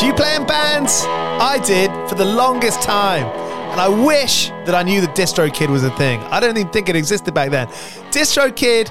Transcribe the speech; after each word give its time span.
Do 0.00 0.06
you 0.06 0.14
play 0.14 0.34
in 0.34 0.46
bands? 0.46 1.04
I 1.06 1.62
did 1.62 1.90
for 2.08 2.14
the 2.14 2.24
longest 2.24 2.80
time. 2.80 3.26
And 3.70 3.78
I 3.78 3.86
wish 3.86 4.48
that 4.64 4.74
I 4.74 4.82
knew 4.82 5.02
that 5.02 5.14
DistroKid 5.14 5.68
was 5.68 5.84
a 5.84 5.90
thing. 5.90 6.20
I 6.30 6.40
don't 6.40 6.56
even 6.56 6.72
think 6.72 6.88
it 6.88 6.96
existed 6.96 7.34
back 7.34 7.50
then. 7.50 7.66
DistroKid 8.10 8.90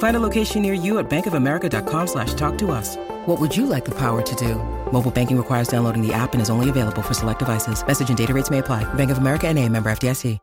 Find 0.00 0.16
a 0.16 0.20
location 0.20 0.62
near 0.62 0.72
you 0.72 0.98
at 0.98 1.10
bankofamerica.com 1.10 2.06
slash 2.06 2.32
talk 2.32 2.56
to 2.58 2.70
us. 2.70 2.96
What 3.26 3.38
would 3.38 3.54
you 3.54 3.66
like 3.66 3.84
the 3.84 3.94
power 3.94 4.22
to 4.22 4.34
do? 4.34 4.54
Mobile 4.92 5.10
banking 5.10 5.36
requires 5.36 5.68
downloading 5.68 6.00
the 6.00 6.12
app 6.12 6.32
and 6.32 6.40
is 6.40 6.48
only 6.48 6.70
available 6.70 7.02
for 7.02 7.12
select 7.14 7.38
devices. 7.38 7.86
Message 7.86 8.08
and 8.08 8.18
data 8.18 8.32
rates 8.32 8.50
may 8.50 8.58
apply. 8.58 8.84
Bank 8.94 9.10
of 9.10 9.18
America 9.18 9.46
and 9.46 9.58
a 9.58 9.68
member 9.68 9.90
FDIC. 9.90 10.38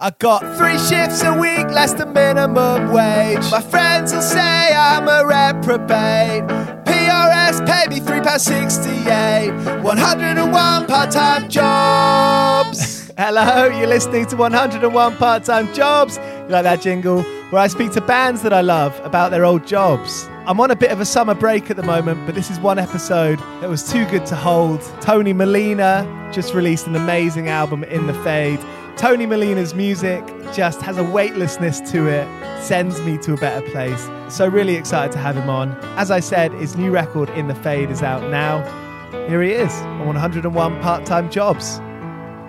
I 0.00 0.10
got 0.10 0.40
three 0.56 0.78
shifts 0.78 1.24
a 1.24 1.32
week, 1.32 1.66
less 1.70 1.94
than 1.94 2.12
minimum 2.12 2.92
wage. 2.92 3.50
My 3.50 3.60
friends 3.60 4.12
will 4.12 4.22
say 4.22 4.72
I'm 4.72 5.08
a 5.08 5.26
reprobate. 5.26 6.44
PRS 6.84 7.66
pay 7.66 7.88
me 7.88 7.98
£3.68. 7.98 9.82
101 9.82 10.86
part-time 10.86 11.48
jobs. 11.48 13.10
Hello, 13.18 13.66
you're 13.76 13.88
listening 13.88 14.26
to 14.26 14.36
101 14.36 15.16
part-time 15.16 15.74
jobs. 15.74 16.18
You 16.18 16.48
like 16.50 16.62
that 16.62 16.80
jingle? 16.80 17.24
Where 17.50 17.62
I 17.62 17.66
speak 17.68 17.92
to 17.92 18.02
bands 18.02 18.42
that 18.42 18.52
I 18.52 18.60
love 18.60 19.00
about 19.04 19.30
their 19.30 19.46
old 19.46 19.66
jobs. 19.66 20.28
I'm 20.46 20.60
on 20.60 20.70
a 20.70 20.76
bit 20.76 20.90
of 20.90 21.00
a 21.00 21.06
summer 21.06 21.32
break 21.34 21.70
at 21.70 21.76
the 21.76 21.82
moment, 21.82 22.26
but 22.26 22.34
this 22.34 22.50
is 22.50 22.60
one 22.60 22.78
episode 22.78 23.38
that 23.62 23.70
was 23.70 23.90
too 23.90 24.04
good 24.08 24.26
to 24.26 24.36
hold. 24.36 24.82
Tony 25.00 25.32
Molina 25.32 26.30
just 26.30 26.52
released 26.52 26.86
an 26.86 26.94
amazing 26.94 27.48
album 27.48 27.84
in 27.84 28.06
the 28.06 28.12
fade. 28.22 28.60
Tony 28.98 29.24
Molina's 29.24 29.74
music 29.74 30.22
just 30.52 30.82
has 30.82 30.98
a 30.98 31.04
weightlessness 31.04 31.80
to 31.90 32.06
it, 32.06 32.28
sends 32.62 33.00
me 33.00 33.16
to 33.16 33.32
a 33.32 33.36
better 33.38 33.66
place. 33.70 34.10
So, 34.28 34.46
really 34.46 34.74
excited 34.74 35.12
to 35.12 35.18
have 35.18 35.34
him 35.34 35.48
on. 35.48 35.72
As 35.96 36.10
I 36.10 36.20
said, 36.20 36.52
his 36.52 36.76
new 36.76 36.90
record, 36.90 37.30
In 37.30 37.48
the 37.48 37.54
Fade, 37.54 37.90
is 37.90 38.02
out 38.02 38.30
now. 38.30 38.60
Here 39.26 39.40
he 39.40 39.52
is 39.52 39.72
on 39.72 40.06
101 40.06 40.82
part 40.82 41.06
time 41.06 41.30
jobs. 41.30 41.78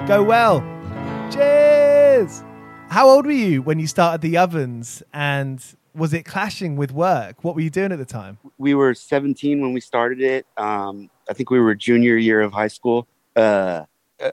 Go 0.09 0.23
well. 0.23 0.59
Cheers. 1.31 2.43
How 2.89 3.07
old 3.07 3.27
were 3.27 3.31
you 3.31 3.61
when 3.61 3.77
you 3.77 3.85
started 3.85 4.21
the 4.21 4.37
ovens 4.37 5.03
and 5.13 5.63
was 5.93 6.11
it 6.11 6.23
clashing 6.23 6.75
with 6.75 6.91
work? 6.91 7.43
What 7.43 7.53
were 7.53 7.61
you 7.61 7.69
doing 7.69 7.91
at 7.91 7.99
the 7.99 8.05
time? 8.05 8.39
We 8.57 8.73
were 8.73 8.95
17 8.95 9.61
when 9.61 9.73
we 9.73 9.79
started 9.79 10.21
it. 10.21 10.47
Um, 10.57 11.11
I 11.29 11.33
think 11.33 11.51
we 11.51 11.59
were 11.59 11.75
junior 11.75 12.17
year 12.17 12.41
of 12.41 12.51
high 12.51 12.67
school. 12.67 13.07
Uh, 13.35 13.83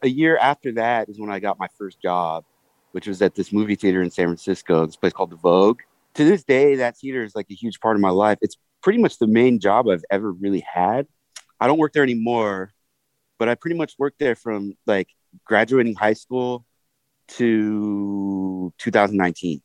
a 0.02 0.08
year 0.08 0.38
after 0.38 0.72
that 0.72 1.10
is 1.10 1.20
when 1.20 1.30
I 1.30 1.38
got 1.38 1.58
my 1.58 1.68
first 1.76 2.00
job, 2.00 2.46
which 2.92 3.06
was 3.06 3.20
at 3.20 3.34
this 3.34 3.52
movie 3.52 3.74
theater 3.74 4.00
in 4.00 4.10
San 4.10 4.28
Francisco, 4.28 4.86
this 4.86 4.96
place 4.96 5.12
called 5.12 5.30
the 5.30 5.36
Vogue. 5.36 5.80
To 6.14 6.24
this 6.24 6.42
day, 6.42 6.76
that 6.76 6.96
theater 6.96 7.24
is 7.24 7.36
like 7.36 7.50
a 7.50 7.54
huge 7.54 7.78
part 7.78 7.96
of 7.96 8.00
my 8.00 8.08
life. 8.08 8.38
It's 8.40 8.56
pretty 8.82 8.98
much 9.00 9.18
the 9.18 9.26
main 9.26 9.60
job 9.60 9.86
I've 9.86 10.04
ever 10.10 10.32
really 10.32 10.60
had. 10.60 11.06
I 11.60 11.66
don't 11.66 11.78
work 11.78 11.92
there 11.92 12.02
anymore, 12.02 12.72
but 13.38 13.50
I 13.50 13.54
pretty 13.54 13.76
much 13.76 13.96
worked 13.98 14.18
there 14.18 14.34
from 14.34 14.72
like 14.86 15.08
graduating 15.44 15.94
high 15.94 16.14
school 16.14 16.64
to 17.28 18.72
2019. 18.78 19.62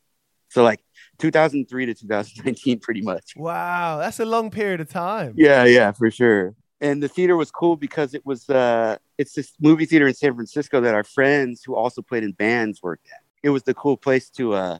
So 0.48 0.62
like 0.62 0.80
2003 1.18 1.86
to 1.86 1.94
2019, 1.94 2.80
pretty 2.80 3.00
much. 3.00 3.34
Wow, 3.36 3.98
that's 3.98 4.20
a 4.20 4.24
long 4.24 4.50
period 4.50 4.80
of 4.80 4.90
time. 4.90 5.34
Yeah, 5.36 5.64
yeah, 5.64 5.92
for 5.92 6.10
sure. 6.10 6.54
And 6.80 7.02
the 7.02 7.08
theater 7.08 7.36
was 7.36 7.50
cool 7.50 7.76
because 7.76 8.12
it 8.12 8.26
was 8.26 8.50
uh 8.50 8.96
it's 9.16 9.34
this 9.34 9.52
movie 9.60 9.86
theater 9.86 10.08
in 10.08 10.14
San 10.14 10.34
Francisco 10.34 10.80
that 10.80 10.94
our 10.94 11.04
friends 11.04 11.62
who 11.64 11.76
also 11.76 12.02
played 12.02 12.24
in 12.24 12.32
bands 12.32 12.82
worked 12.82 13.06
at. 13.06 13.20
It 13.42 13.50
was 13.50 13.62
the 13.62 13.74
cool 13.74 13.96
place 13.96 14.28
to 14.30 14.54
uh 14.54 14.78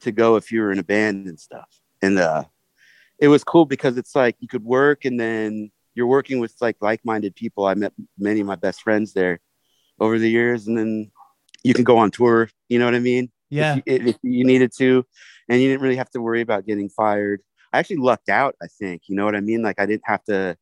to 0.00 0.12
go 0.12 0.36
if 0.36 0.52
you 0.52 0.60
were 0.60 0.70
in 0.70 0.78
a 0.78 0.84
band 0.84 1.26
and 1.26 1.40
stuff. 1.40 1.68
And 2.02 2.18
uh 2.18 2.44
it 3.18 3.28
was 3.28 3.42
cool 3.42 3.64
because 3.64 3.96
it's 3.96 4.14
like 4.14 4.36
you 4.40 4.46
could 4.46 4.62
work 4.62 5.04
and 5.04 5.18
then 5.18 5.70
you're 5.94 6.06
working 6.06 6.38
with 6.38 6.54
like 6.60 6.76
like-minded 6.80 7.34
people. 7.34 7.66
I 7.66 7.74
met 7.74 7.92
many 8.18 8.40
of 8.40 8.46
my 8.46 8.54
best 8.54 8.82
friends 8.82 9.14
there 9.14 9.40
over 9.98 10.18
the 10.18 10.30
years 10.30 10.68
and 10.68 10.78
then 10.78 11.10
you 11.64 11.74
can 11.74 11.84
go 11.84 11.98
on 11.98 12.10
tour. 12.10 12.48
You 12.68 12.78
know 12.78 12.84
what 12.84 12.94
I 12.94 13.00
mean? 13.00 13.30
Yeah. 13.50 13.76
If 13.86 14.02
you, 14.02 14.08
if 14.10 14.16
you 14.22 14.44
needed 14.44 14.72
to, 14.78 15.04
and 15.48 15.60
you 15.60 15.68
didn't 15.68 15.82
really 15.82 15.96
have 15.96 16.10
to 16.10 16.20
worry 16.20 16.40
about 16.40 16.66
getting 16.66 16.88
fired. 16.88 17.40
I 17.72 17.78
actually 17.78 17.96
lucked 17.96 18.28
out. 18.28 18.54
I 18.62 18.66
think 18.66 19.02
you 19.08 19.16
know 19.16 19.24
what 19.24 19.34
I 19.34 19.40
mean. 19.40 19.62
Like 19.62 19.80
I 19.80 19.86
didn't 19.86 20.06
have 20.06 20.22
to 20.24 20.56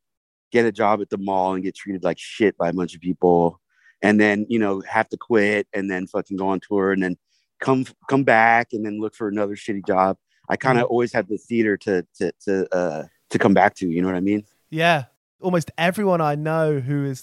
get 0.52 0.64
a 0.66 0.72
job 0.72 1.00
at 1.00 1.10
the 1.10 1.19
mall 1.19 1.54
and 1.54 1.62
get 1.62 1.75
treated 1.75 2.04
like 2.04 2.19
shit 2.19 2.56
by 2.56 2.69
a 2.69 2.72
bunch 2.72 2.94
of 2.94 3.00
people, 3.00 3.60
and 4.02 4.20
then 4.20 4.46
you 4.48 4.58
know 4.58 4.82
have 4.88 5.08
to 5.10 5.16
quit 5.16 5.66
and 5.72 5.90
then 5.90 6.06
fucking 6.06 6.37
go 6.37 6.48
on 6.48 6.60
tour 6.60 6.93
and 6.93 7.02
then 7.02 7.16
come 7.60 7.84
come 8.08 8.22
back 8.25 8.69
and 8.72 8.84
then 8.84 9.00
look 9.00 9.14
for 9.14 9.28
another 9.28 9.54
shitty 9.56 9.87
job. 9.87 10.16
I 10.48 10.56
kind 10.56 10.78
of 10.78 10.84
Mm-hmm. 10.84 10.93
always 10.93 11.12
had 11.12 11.28
the 11.28 11.38
theater 11.38 11.76
to 11.78 12.06
to 12.19 12.32
to 12.44 12.75
uh 12.75 13.04
to 13.31 13.38
come 13.38 13.54
back 13.54 13.75
to. 13.76 13.88
You 13.88 14.02
know 14.02 14.08
what 14.08 14.16
I 14.16 14.20
mean? 14.20 14.44
Yeah. 14.70 15.04
Almost 15.40 15.70
everyone 15.76 16.20
I 16.20 16.34
know 16.34 16.81
who 16.81 17.04
is 17.04 17.20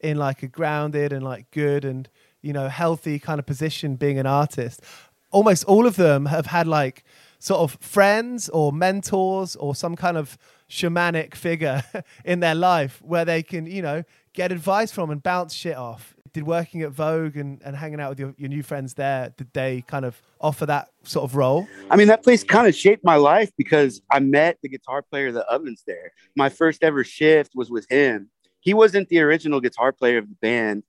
in 0.00 0.16
like 0.18 0.42
a 0.42 0.48
grounded 0.48 1.12
and 1.12 1.24
like 1.24 1.50
good 1.50 1.84
and, 1.84 2.08
you 2.44 2.52
know, 2.52 2.68
healthy 2.68 3.18
kind 3.18 3.38
of 3.38 3.46
position 3.46 3.96
being 3.96 4.18
an 4.18 4.26
artist, 4.26 4.82
almost 5.30 5.64
all 5.64 5.86
of 5.86 5.96
them 5.96 6.26
have 6.26 6.46
had 6.46 6.66
like 6.66 7.02
sort 7.38 7.60
of 7.60 7.78
friends 7.80 8.48
or 8.50 8.72
mentors 8.72 9.56
or 9.56 9.74
some 9.74 9.96
kind 9.96 10.16
of 10.16 10.36
shamanic 10.70 11.34
figure 11.34 11.82
in 12.24 12.40
their 12.40 12.54
life 12.54 13.00
where 13.02 13.24
they 13.24 13.42
can, 13.42 13.66
you 13.66 13.82
know, 13.82 14.04
get 14.34 14.52
advice 14.52 14.92
from 14.92 15.10
and 15.10 15.22
bounce 15.22 15.54
shit 15.54 15.76
off. 15.76 16.14
Did 16.34 16.46
working 16.46 16.82
at 16.82 16.90
Vogue 16.90 17.36
and, 17.36 17.62
and 17.64 17.76
hanging 17.76 18.00
out 18.00 18.10
with 18.10 18.18
your, 18.18 18.34
your 18.36 18.48
new 18.48 18.62
friends 18.62 18.94
there, 18.94 19.32
did 19.36 19.52
they 19.52 19.84
kind 19.86 20.04
of 20.04 20.20
offer 20.40 20.66
that 20.66 20.88
sort 21.04 21.24
of 21.24 21.36
role? 21.36 21.66
I 21.90 21.96
mean, 21.96 22.08
that 22.08 22.24
place 22.24 22.42
kind 22.42 22.66
of 22.66 22.74
shaped 22.74 23.04
my 23.04 23.16
life 23.16 23.52
because 23.56 24.02
I 24.10 24.18
met 24.18 24.58
the 24.62 24.68
guitar 24.68 25.00
player 25.02 25.28
of 25.28 25.34
the 25.34 25.46
ovens 25.46 25.84
there. 25.86 26.12
My 26.36 26.48
first 26.48 26.82
ever 26.82 27.04
shift 27.04 27.52
was 27.54 27.70
with 27.70 27.86
him. 27.88 28.30
He 28.60 28.74
wasn't 28.74 29.08
the 29.10 29.20
original 29.20 29.60
guitar 29.60 29.92
player 29.92 30.18
of 30.18 30.28
the 30.28 30.34
band. 30.40 30.82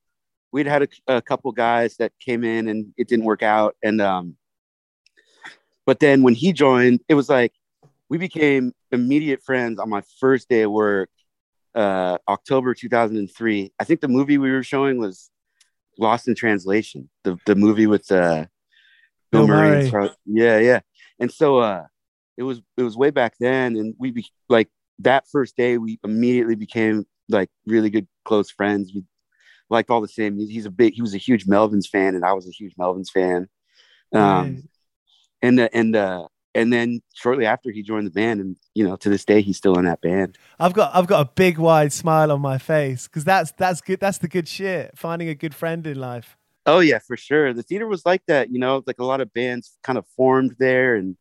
We'd 0.56 0.68
had 0.68 0.84
a, 0.84 1.16
a 1.18 1.22
couple 1.22 1.52
guys 1.52 1.98
that 1.98 2.14
came 2.18 2.46
in 2.46 2.70
and 2.70 2.94
it 2.96 3.10
didn't 3.10 3.26
work 3.26 3.44
out. 3.44 3.76
And, 3.84 4.00
um, 4.00 4.38
but 5.86 6.00
then 6.00 6.24
when 6.24 6.34
he 6.34 6.54
joined, 6.54 7.02
it 7.10 7.14
was 7.14 7.28
like 7.28 7.52
we 8.08 8.18
became 8.18 8.72
immediate 8.90 9.44
friends 9.44 9.80
on 9.80 9.90
my 9.90 10.02
first 10.22 10.48
day 10.48 10.62
of 10.62 10.72
work, 10.72 11.10
uh, 11.76 12.20
October 12.30 12.74
2003. 12.74 13.74
I 13.78 13.84
think 13.84 14.00
the 14.00 14.08
movie 14.08 14.38
we 14.38 14.50
were 14.50 14.64
showing 14.64 14.98
was 14.98 15.30
Lost 16.00 16.30
in 16.30 16.36
Translation, 16.36 17.10
the, 17.26 17.38
the 17.46 17.56
movie 17.56 17.86
with, 17.86 18.10
uh, 18.10 18.46
Bill 19.34 19.48
Murray. 19.48 19.84
and 19.84 19.92
Murray. 19.92 20.10
Yeah, 20.26 20.60
yeah. 20.60 20.80
And 21.20 21.30
so 21.30 21.58
uh 21.58 21.84
it 22.38 22.44
was 22.44 22.62
it 22.78 22.84
was 22.84 22.96
way 22.96 23.10
back 23.10 23.34
then 23.42 23.76
and 23.76 23.94
we 24.00 24.12
be 24.12 24.26
like 24.48 24.70
that 25.00 25.26
first 25.30 25.58
day 25.58 25.78
we 25.78 26.00
immediately 26.06 26.56
became 26.56 27.06
like 27.28 27.50
really 27.66 27.90
good 27.90 28.08
close 28.24 28.50
friends. 28.50 28.94
We 28.96 29.04
liked 29.70 29.90
all 29.90 30.02
the 30.02 30.08
same. 30.08 30.38
He's 30.38 30.66
a 30.66 30.72
big 30.72 30.94
he 30.94 31.02
was 31.02 31.14
a 31.16 31.20
huge 31.20 31.46
Melvins 31.46 31.88
fan 31.88 32.16
and 32.16 32.24
I 32.26 32.34
was 32.34 32.48
a 32.48 32.52
huge 32.52 32.76
Melvins 32.76 33.10
fan. 33.10 33.48
Um 34.14 34.22
Right. 34.22 34.64
and 35.42 35.60
uh, 35.60 35.70
and 35.74 35.96
uh 35.96 36.28
and 36.54 36.72
then 36.72 37.02
shortly 37.14 37.46
after 37.46 37.70
he 37.70 37.84
joined 37.84 38.08
the 38.08 38.12
band 38.12 38.40
and 38.40 38.56
you 38.74 38.88
know 38.88 38.96
to 38.98 39.10
this 39.10 39.26
day 39.26 39.42
he's 39.42 39.58
still 39.58 39.78
in 39.78 39.86
that 39.86 40.02
band. 40.02 40.38
I've 40.60 40.74
got 40.74 40.96
I've 40.96 41.08
got 41.08 41.22
a 41.28 41.32
big 41.36 41.58
wide 41.58 41.92
smile 41.94 42.32
on 42.32 42.42
my 42.42 42.58
face 42.58 43.08
because 43.08 43.24
that's 43.24 43.52
that's 43.54 43.82
good. 43.82 44.00
That's 44.00 44.20
the 44.20 44.28
good 44.28 44.48
shit. 44.48 44.98
Finding 44.98 45.30
a 45.30 45.36
good 45.36 45.54
friend 45.54 45.86
in 45.86 46.00
life. 46.00 46.38
Oh 46.66 46.80
yeah, 46.80 47.00
for 47.00 47.18
sure. 47.18 47.54
The 47.54 47.62
theater 47.62 47.88
was 47.88 48.06
like 48.06 48.24
that, 48.28 48.50
you 48.52 48.60
know, 48.60 48.82
like 48.88 49.00
a 49.00 49.06
lot 49.06 49.22
of 49.22 49.32
bands 49.34 49.78
kind 49.84 49.98
of 50.00 50.06
formed 50.16 50.56
there 50.58 50.96
and 50.96 51.16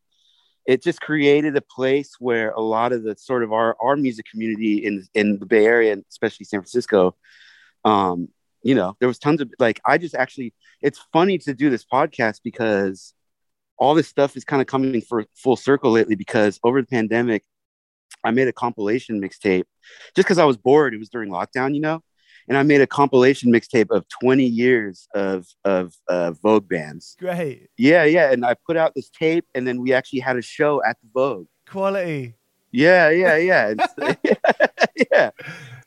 it 0.65 0.81
just 0.81 0.99
created 0.99 1.55
a 1.55 1.61
place 1.61 2.15
where 2.17 2.49
a 2.51 2.61
lot 2.61 2.91
of 2.91 3.03
the 3.03 3.15
sort 3.15 3.43
of 3.43 3.53
our, 3.53 3.77
our 3.79 3.95
music 3.95 4.25
community 4.31 4.83
in 4.83 5.05
in 5.13 5.37
the 5.37 5.45
Bay 5.45 5.65
Area 5.65 5.93
and 5.93 6.03
especially 6.09 6.45
San 6.45 6.61
Francisco, 6.61 7.15
um, 7.85 8.27
you 8.63 8.75
know, 8.75 8.97
there 8.99 9.07
was 9.07 9.19
tons 9.19 9.39
of 9.41 9.49
like 9.59 9.79
I 9.85 9.97
just 9.97 10.15
actually 10.15 10.53
it's 10.81 10.99
funny 11.13 11.37
to 11.39 11.53
do 11.53 11.69
this 11.69 11.85
podcast 11.85 12.41
because 12.43 13.13
all 13.77 13.93
this 13.95 14.07
stuff 14.07 14.35
is 14.35 14.43
kind 14.43 14.61
of 14.61 14.67
coming 14.67 15.01
for 15.01 15.25
full 15.35 15.55
circle 15.55 15.91
lately 15.91 16.15
because 16.15 16.59
over 16.63 16.81
the 16.81 16.87
pandemic, 16.87 17.43
I 18.23 18.31
made 18.31 18.47
a 18.47 18.53
compilation 18.53 19.21
mixtape 19.21 19.65
just 20.15 20.27
because 20.27 20.37
I 20.39 20.45
was 20.45 20.57
bored. 20.57 20.93
It 20.93 20.97
was 20.97 21.09
during 21.09 21.29
lockdown, 21.29 21.73
you 21.75 21.81
know 21.81 22.03
and 22.47 22.57
I 22.57 22.63
made 22.63 22.81
a 22.81 22.87
compilation 22.87 23.51
mixtape 23.51 23.89
of 23.89 24.05
20 24.21 24.45
years 24.45 25.07
of 25.13 25.47
of 25.63 25.93
uh, 26.07 26.31
Vogue 26.31 26.67
bands. 26.67 27.15
Great 27.19 27.69
Yeah, 27.77 28.03
yeah, 28.03 28.31
and 28.31 28.45
I 28.45 28.55
put 28.67 28.77
out 28.77 28.93
this 28.95 29.09
tape, 29.09 29.45
and 29.55 29.67
then 29.67 29.81
we 29.81 29.93
actually 29.93 30.19
had 30.19 30.37
a 30.37 30.41
show 30.41 30.83
at 30.83 30.97
the 31.01 31.07
Vogue. 31.13 31.47
quality. 31.67 32.35
Yeah, 32.71 33.09
yeah, 33.09 33.37
yeah, 33.37 33.69
It's- 33.69 34.37
yeah, 35.11 35.31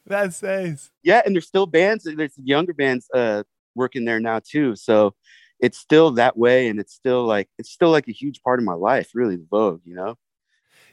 That's 0.08 0.42
nice. 0.42 0.90
yeah. 1.02 1.22
And 1.24 1.34
there's 1.34 1.46
still 1.46 1.66
bands. 1.66 2.04
There's 2.04 2.32
younger 2.42 2.74
bands 2.74 3.06
uh, 3.14 3.42
working 3.74 4.04
there 4.04 4.20
now 4.20 4.40
too. 4.40 4.74
So 4.76 5.14
it's 5.60 5.78
still 5.78 6.12
that 6.12 6.36
way, 6.36 6.68
and 6.68 6.78
it's 6.78 6.94
still 6.94 7.24
like 7.24 7.48
it's 7.58 7.70
still 7.70 7.90
like 7.90 8.08
a 8.08 8.12
huge 8.12 8.42
part 8.42 8.58
of 8.58 8.64
my 8.64 8.74
life, 8.74 9.10
really. 9.14 9.36
The 9.36 9.46
Vogue, 9.50 9.82
you 9.84 9.94
know. 9.94 10.16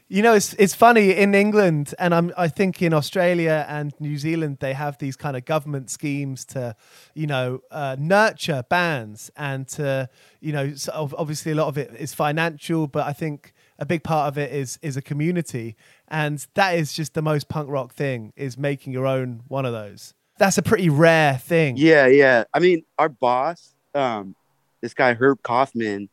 You 0.08 0.22
know, 0.22 0.34
it's 0.34 0.54
it's 0.54 0.74
funny 0.74 1.10
in 1.10 1.34
England, 1.34 1.92
and 1.98 2.14
I'm 2.14 2.32
I 2.36 2.46
think 2.46 2.80
in 2.80 2.92
Australia 2.92 3.66
and 3.68 3.92
New 3.98 4.18
Zealand 4.18 4.58
they 4.60 4.72
have 4.72 4.98
these 4.98 5.16
kind 5.16 5.36
of 5.36 5.44
government 5.44 5.90
schemes 5.90 6.44
to, 6.46 6.76
you 7.14 7.26
know, 7.26 7.60
uh, 7.72 7.96
nurture 7.98 8.62
bands 8.68 9.32
and 9.36 9.66
to, 9.68 10.08
you 10.40 10.52
know, 10.52 10.72
obviously 10.92 11.52
a 11.52 11.54
lot 11.56 11.66
of 11.66 11.76
it 11.76 11.90
is 11.98 12.14
financial, 12.14 12.86
but 12.86 13.04
I 13.04 13.12
think 13.12 13.52
a 13.80 13.84
big 13.84 14.04
part 14.04 14.28
of 14.28 14.38
it 14.38 14.52
is 14.52 14.78
is 14.80 14.96
a 14.96 15.02
community, 15.02 15.76
and 16.08 16.44
that 16.54 16.76
is 16.76 16.92
just 16.92 17.14
the 17.14 17.22
most 17.22 17.48
punk 17.48 17.68
rock 17.68 17.92
thing 17.92 18.32
is 18.36 18.56
making 18.56 18.92
your 18.92 19.06
own 19.06 19.42
one 19.48 19.66
of 19.66 19.72
those. 19.72 20.14
That's 20.38 20.58
a 20.58 20.62
pretty 20.62 20.88
rare 20.88 21.38
thing. 21.38 21.76
Yeah, 21.76 22.06
yeah. 22.06 22.44
I 22.52 22.58
mean, 22.58 22.84
our 22.98 23.08
boss, 23.08 23.74
um, 23.94 24.34
this 24.82 24.94
guy 24.94 25.14
Herb 25.14 25.42
Kaufman, 25.42 26.08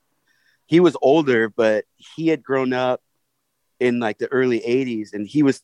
he 0.65 0.79
was 0.79 0.95
older, 1.01 1.49
but 1.49 1.85
he 1.97 2.27
had 2.27 2.41
grown 2.41 2.73
up 2.73 3.01
in 3.79 3.99
like 3.99 4.17
the 4.17 4.27
early 4.27 4.61
'80s, 4.61 5.13
and 5.13 5.27
he 5.27 5.43
was 5.43 5.61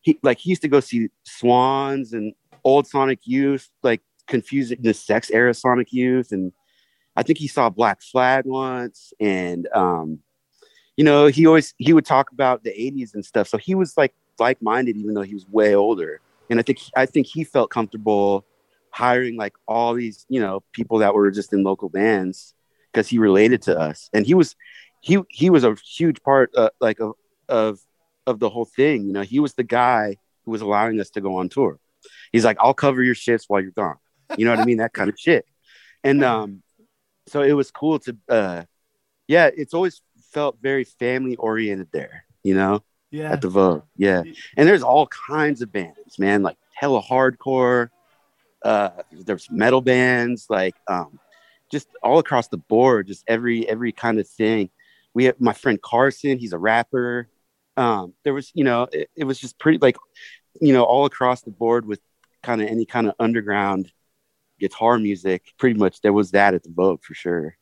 he 0.00 0.18
like 0.22 0.38
he 0.38 0.50
used 0.50 0.62
to 0.62 0.68
go 0.68 0.80
see 0.80 1.08
Swans 1.24 2.12
and 2.12 2.34
old 2.64 2.86
Sonic 2.86 3.20
Youth, 3.24 3.68
like 3.82 4.00
Confusion 4.28 4.78
Is 4.84 5.00
Sex 5.00 5.30
era 5.30 5.52
Sonic 5.52 5.92
Youth, 5.92 6.32
and 6.32 6.52
I 7.16 7.22
think 7.22 7.38
he 7.38 7.48
saw 7.48 7.68
Black 7.68 8.00
Flag 8.00 8.44
once, 8.46 9.12
and 9.20 9.68
um, 9.74 10.20
you 11.02 11.04
know, 11.04 11.26
he 11.26 11.48
always 11.48 11.74
he 11.78 11.92
would 11.92 12.06
talk 12.06 12.30
about 12.30 12.62
the 12.62 12.70
'80s 12.70 13.12
and 13.14 13.24
stuff. 13.24 13.48
So 13.48 13.58
he 13.58 13.74
was 13.74 13.96
like 13.96 14.14
like-minded, 14.38 14.96
even 14.96 15.14
though 15.14 15.22
he 15.22 15.34
was 15.34 15.44
way 15.48 15.74
older. 15.74 16.20
And 16.48 16.60
I 16.60 16.62
think 16.62 16.78
I 16.94 17.06
think 17.06 17.26
he 17.26 17.42
felt 17.42 17.70
comfortable 17.70 18.44
hiring 18.90 19.36
like 19.36 19.54
all 19.66 19.94
these 19.94 20.24
you 20.28 20.38
know 20.38 20.62
people 20.70 20.98
that 20.98 21.12
were 21.12 21.28
just 21.32 21.52
in 21.52 21.64
local 21.64 21.88
bands 21.88 22.54
because 22.92 23.08
he 23.08 23.18
related 23.18 23.62
to 23.62 23.76
us. 23.76 24.10
And 24.12 24.24
he 24.24 24.34
was 24.34 24.54
he 25.00 25.18
he 25.28 25.50
was 25.50 25.64
a 25.64 25.74
huge 25.74 26.22
part 26.22 26.54
uh, 26.56 26.70
like 26.80 27.00
of 27.00 27.14
of 27.48 27.80
of 28.28 28.38
the 28.38 28.48
whole 28.48 28.64
thing 28.64 29.04
you 29.04 29.12
know. 29.12 29.22
He 29.22 29.40
was 29.40 29.54
the 29.54 29.64
guy 29.64 30.18
who 30.44 30.52
was 30.52 30.60
allowing 30.60 31.00
us 31.00 31.10
to 31.10 31.20
go 31.20 31.34
on 31.38 31.48
tour. 31.48 31.80
He's 32.30 32.44
like 32.44 32.58
i'll 32.60 32.74
cover 32.74 33.02
your 33.02 33.16
shifts 33.16 33.48
while 33.48 33.60
you're 33.60 33.72
gone. 33.72 33.96
You 34.38 34.44
know 34.44 34.52
what 34.52 34.60
i 34.60 34.64
mean? 34.64 34.78
That 34.78 34.92
kind 34.92 35.10
of 35.10 35.18
shit. 35.18 35.46
And 36.04 36.22
um 36.32 36.62
so 37.26 37.42
it 37.42 37.54
was 37.54 37.72
cool 37.72 37.98
to 37.98 38.16
uh 38.28 38.62
yeah 39.26 39.50
it's 39.52 39.74
always 39.74 40.00
felt 40.32 40.56
very 40.62 40.84
family 40.84 41.36
oriented 41.36 41.88
there 41.92 42.24
you 42.42 42.54
know 42.54 42.82
Yeah. 43.10 43.32
at 43.32 43.40
the 43.42 43.48
Vogue. 43.48 43.82
Yeah. 43.96 44.22
And 44.56 44.66
there's 44.68 44.82
all 44.82 45.06
kinds 45.06 45.60
of 45.62 45.70
bands, 45.70 46.18
man, 46.18 46.42
like 46.42 46.56
hella 46.74 47.02
hardcore. 47.02 47.90
Uh 48.64 48.90
there's 49.26 49.48
metal 49.50 49.80
bands, 49.80 50.46
like 50.48 50.74
um 50.88 51.18
just 51.70 51.88
all 52.02 52.18
across 52.18 52.48
the 52.48 52.56
board, 52.58 53.06
just 53.06 53.24
every 53.28 53.68
every 53.68 53.92
kind 53.92 54.18
of 54.20 54.26
thing. 54.28 54.70
We 55.14 55.24
have 55.24 55.40
my 55.40 55.52
friend 55.52 55.80
Carson, 55.80 56.38
he's 56.38 56.52
a 56.54 56.58
rapper. 56.58 57.28
Um, 57.76 58.12
there 58.24 58.34
was, 58.34 58.50
you 58.54 58.64
know, 58.64 58.86
it, 58.92 59.08
it 59.16 59.24
was 59.24 59.38
just 59.38 59.58
pretty 59.58 59.78
like, 59.78 59.96
you 60.60 60.72
know, 60.74 60.84
all 60.84 61.04
across 61.06 61.42
the 61.42 61.50
board 61.50 61.86
with 61.86 62.00
kind 62.42 62.60
of 62.62 62.68
any 62.68 62.84
kind 62.86 63.06
of 63.08 63.14
underground 63.18 63.90
guitar 64.60 64.98
music. 64.98 65.52
Pretty 65.58 65.78
much 65.78 66.00
there 66.02 66.12
was 66.12 66.30
that 66.32 66.54
at 66.54 66.62
the 66.62 66.70
Vogue 66.70 67.02
for 67.02 67.14
sure. 67.14 67.56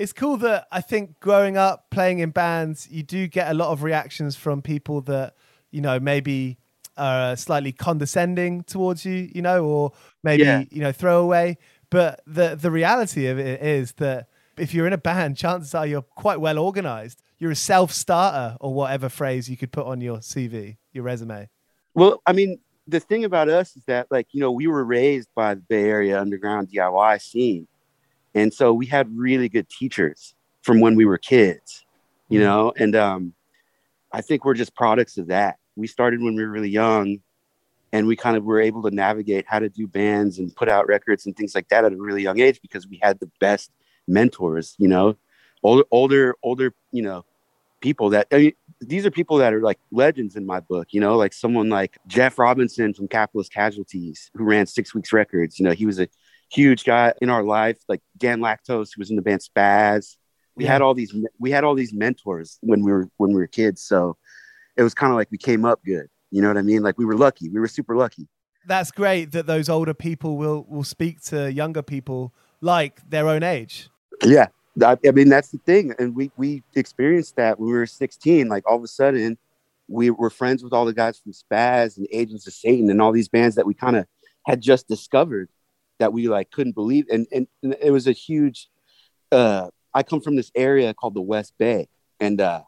It's 0.00 0.14
cool 0.14 0.38
that 0.38 0.66
I 0.72 0.80
think 0.80 1.20
growing 1.20 1.58
up 1.58 1.90
playing 1.90 2.20
in 2.20 2.30
bands, 2.30 2.88
you 2.90 3.02
do 3.02 3.26
get 3.28 3.50
a 3.50 3.54
lot 3.54 3.68
of 3.68 3.82
reactions 3.82 4.34
from 4.34 4.62
people 4.62 5.02
that 5.02 5.34
you 5.70 5.82
know 5.82 6.00
maybe 6.00 6.56
are 6.96 7.32
uh, 7.32 7.36
slightly 7.36 7.70
condescending 7.72 8.62
towards 8.64 9.04
you, 9.04 9.30
you 9.34 9.42
know, 9.42 9.64
or 9.64 9.92
maybe 10.22 10.44
Yeah. 10.44 10.64
you 10.70 10.80
know 10.80 10.90
throwaway. 10.90 11.58
But 11.90 12.22
the 12.26 12.56
the 12.56 12.70
reality 12.70 13.26
of 13.26 13.38
it 13.38 13.62
is 13.62 13.92
that 13.98 14.28
if 14.56 14.72
you're 14.72 14.86
in 14.86 14.94
a 14.94 14.98
band, 14.98 15.36
chances 15.36 15.74
are 15.74 15.86
you're 15.86 16.02
quite 16.02 16.40
well 16.40 16.58
organized. 16.58 17.22
You're 17.38 17.50
a 17.50 17.56
self 17.56 17.92
starter, 17.92 18.56
or 18.58 18.72
whatever 18.72 19.10
phrase 19.10 19.50
you 19.50 19.58
could 19.58 19.70
put 19.70 19.86
on 19.86 20.00
your 20.00 20.18
CV, 20.18 20.78
your 20.92 21.04
resume. 21.04 21.50
Well, 21.92 22.22
I 22.26 22.32
mean, 22.32 22.58
the 22.86 23.00
thing 23.00 23.24
about 23.24 23.50
us 23.50 23.76
is 23.76 23.84
that, 23.84 24.06
like, 24.10 24.28
you 24.32 24.40
know, 24.40 24.50
we 24.52 24.66
were 24.66 24.84
raised 24.84 25.28
by 25.34 25.54
the 25.56 25.62
Bay 25.62 25.84
Area 25.84 26.20
underground 26.20 26.68
DIY 26.70 27.20
scene. 27.20 27.66
And 28.34 28.52
so 28.52 28.72
we 28.72 28.86
had 28.86 29.08
really 29.16 29.48
good 29.48 29.68
teachers 29.68 30.34
from 30.62 30.80
when 30.80 30.94
we 30.94 31.04
were 31.04 31.18
kids, 31.18 31.84
you 32.28 32.38
Mhm. 32.38 32.42
know, 32.42 32.72
and 32.76 32.96
um, 32.96 33.34
I 34.12 34.20
think 34.20 34.44
we're 34.44 34.54
just 34.54 34.74
products 34.74 35.18
of 35.18 35.28
that. 35.28 35.56
We 35.76 35.86
started 35.86 36.20
when 36.20 36.34
we 36.34 36.44
were 36.44 36.50
really 36.50 36.70
young 36.70 37.18
and 37.92 38.06
we 38.06 38.16
kind 38.16 38.36
of 38.36 38.44
were 38.44 38.60
able 38.60 38.82
to 38.82 38.90
navigate 38.90 39.46
how 39.48 39.58
to 39.58 39.68
do 39.68 39.86
bands 39.86 40.38
and 40.38 40.54
put 40.54 40.68
out 40.68 40.86
records 40.86 41.26
and 41.26 41.36
things 41.36 41.54
like 41.54 41.68
that 41.68 41.84
at 41.84 41.92
a 41.92 41.96
really 41.96 42.22
young 42.22 42.38
age 42.38 42.60
because 42.60 42.86
we 42.86 42.98
had 43.02 43.18
the 43.20 43.30
best 43.40 43.70
mentors, 44.06 44.74
you 44.78 44.88
know, 44.88 45.16
older, 45.62 45.84
older, 45.90 46.34
older, 46.42 46.74
you 46.92 47.02
know, 47.02 47.24
people 47.80 48.10
that 48.10 48.26
I 48.30 48.36
mean, 48.36 48.52
these 48.80 49.06
are 49.06 49.10
people 49.10 49.38
that 49.38 49.54
are 49.54 49.60
like 49.60 49.78
legends 49.90 50.36
in 50.36 50.46
my 50.46 50.60
book, 50.60 50.88
you 50.90 51.00
know, 51.00 51.16
like 51.16 51.32
someone 51.32 51.68
like 51.68 51.98
Jeff 52.06 52.38
Robinson 52.38 52.94
from 52.94 53.08
Capitalist 53.08 53.52
Casualties, 53.52 54.30
who 54.34 54.44
ran 54.44 54.66
Six 54.66 54.94
Weeks 54.94 55.12
Records. 55.12 55.58
You 55.58 55.64
know, 55.64 55.72
he 55.72 55.86
was 55.86 55.98
a 55.98 56.08
huge 56.50 56.84
guy 56.84 57.14
in 57.20 57.30
our 57.30 57.42
life, 57.42 57.78
like 57.88 58.00
Dan 58.16 58.40
Lactose, 58.40 58.90
who 58.94 59.00
was 59.00 59.10
in 59.10 59.16
the 59.16 59.22
band 59.22 59.40
Spazz. 59.40 60.16
We 60.56 60.64
yeah. 60.64 60.72
had 60.72 60.82
all 60.82 60.94
these 60.94 61.14
we 61.38 61.50
had 61.50 61.64
all 61.64 61.74
these 61.74 61.92
mentors 61.92 62.58
when 62.60 62.82
we 62.82 62.92
were 62.92 63.08
when 63.16 63.30
we 63.30 63.36
were 63.36 63.46
kids. 63.46 63.82
So 63.82 64.16
it 64.76 64.82
was 64.82 64.94
kind 64.94 65.12
of 65.12 65.16
like 65.16 65.28
we 65.30 65.38
came 65.38 65.64
up 65.64 65.80
good. 65.84 66.06
You 66.30 66.42
know 66.42 66.48
what 66.48 66.58
I 66.58 66.62
mean? 66.62 66.82
Like 66.82 66.98
we 66.98 67.04
were 67.04 67.16
lucky. 67.16 67.48
We 67.48 67.60
were 67.60 67.68
super 67.68 67.96
lucky. 67.96 68.28
That's 68.66 68.90
great 68.90 69.32
that 69.32 69.46
those 69.46 69.68
older 69.68 69.94
people 69.94 70.36
will 70.36 70.66
will 70.68 70.84
speak 70.84 71.20
to 71.24 71.50
younger 71.50 71.82
people 71.82 72.34
like 72.60 73.00
their 73.08 73.28
own 73.28 73.42
age. 73.42 73.88
Yeah, 74.22 74.48
I, 74.82 74.96
I 75.06 75.10
mean, 75.12 75.28
that's 75.28 75.50
the 75.50 75.58
thing. 75.58 75.94
And 75.98 76.14
we, 76.14 76.30
we 76.36 76.62
experienced 76.74 77.36
that 77.36 77.58
when 77.58 77.68
we 77.68 77.74
were 77.74 77.86
16. 77.86 78.48
Like 78.48 78.68
all 78.68 78.76
of 78.76 78.84
a 78.84 78.88
sudden, 78.88 79.38
we 79.88 80.10
were 80.10 80.30
friends 80.30 80.62
with 80.62 80.72
all 80.72 80.84
the 80.84 80.92
guys 80.92 81.18
from 81.18 81.32
Spazz 81.32 81.96
and 81.96 82.06
Agents 82.12 82.46
of 82.46 82.52
Satan 82.52 82.90
and 82.90 83.00
all 83.00 83.12
these 83.12 83.28
bands 83.28 83.56
that 83.56 83.66
we 83.66 83.74
kind 83.74 83.96
of 83.96 84.06
had 84.46 84.60
just 84.60 84.88
discovered 84.88 85.48
that 86.00 86.12
we 86.12 86.28
like 86.28 86.50
couldn't 86.50 86.74
believe. 86.74 87.06
And, 87.10 87.26
and, 87.32 87.46
and, 87.62 87.76
it 87.80 87.92
was 87.92 88.08
a 88.08 88.12
huge, 88.12 88.68
uh, 89.30 89.68
I 89.94 90.02
come 90.02 90.20
from 90.20 90.34
this 90.34 90.50
area 90.56 90.92
called 90.92 91.14
the 91.14 91.20
West 91.20 91.54
Bay. 91.58 91.88
And 92.18 92.40
uh, 92.40 92.62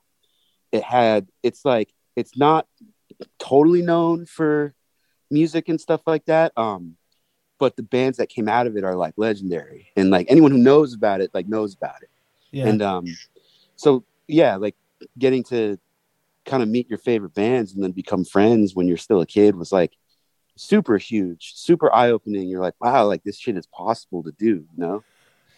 it 0.70 0.84
had, 0.84 1.26
it's 1.42 1.64
like, 1.64 1.92
it's 2.14 2.36
not 2.36 2.68
totally 3.38 3.82
known 3.82 4.26
for 4.26 4.74
music 5.30 5.68
and 5.68 5.80
stuff 5.80 6.02
like 6.06 6.26
that. 6.26 6.52
Um, 6.56 6.96
but 7.58 7.76
the 7.76 7.82
bands 7.82 8.18
that 8.18 8.28
came 8.28 8.48
out 8.48 8.66
of 8.66 8.76
it 8.76 8.82
are 8.82 8.96
like 8.96 9.14
legendary 9.16 9.86
and 9.96 10.10
like 10.10 10.26
anyone 10.28 10.50
who 10.50 10.58
knows 10.58 10.94
about 10.94 11.20
it 11.20 11.30
like 11.32 11.46
knows 11.46 11.74
about 11.74 12.02
it 12.02 12.10
yeah. 12.50 12.66
and 12.66 12.82
um 12.82 13.06
so 13.76 14.02
yeah 14.26 14.56
like 14.56 14.74
getting 15.16 15.44
to 15.44 15.78
kind 16.44 16.64
of 16.64 16.68
meet 16.68 16.90
your 16.90 16.98
favorite 16.98 17.34
bands 17.34 17.72
and 17.72 17.84
then 17.84 17.92
become 17.92 18.24
friends 18.24 18.74
when 18.74 18.88
you're 18.88 18.96
still 18.96 19.20
a 19.20 19.26
kid 19.26 19.54
was 19.54 19.70
like 19.70 19.92
super 20.56 20.98
huge 20.98 21.52
super 21.54 21.92
eye-opening 21.94 22.48
you're 22.48 22.60
like 22.60 22.74
wow 22.80 23.06
like 23.06 23.22
this 23.24 23.38
shit 23.38 23.56
is 23.56 23.66
possible 23.66 24.22
to 24.22 24.32
do 24.32 24.64
know 24.76 25.02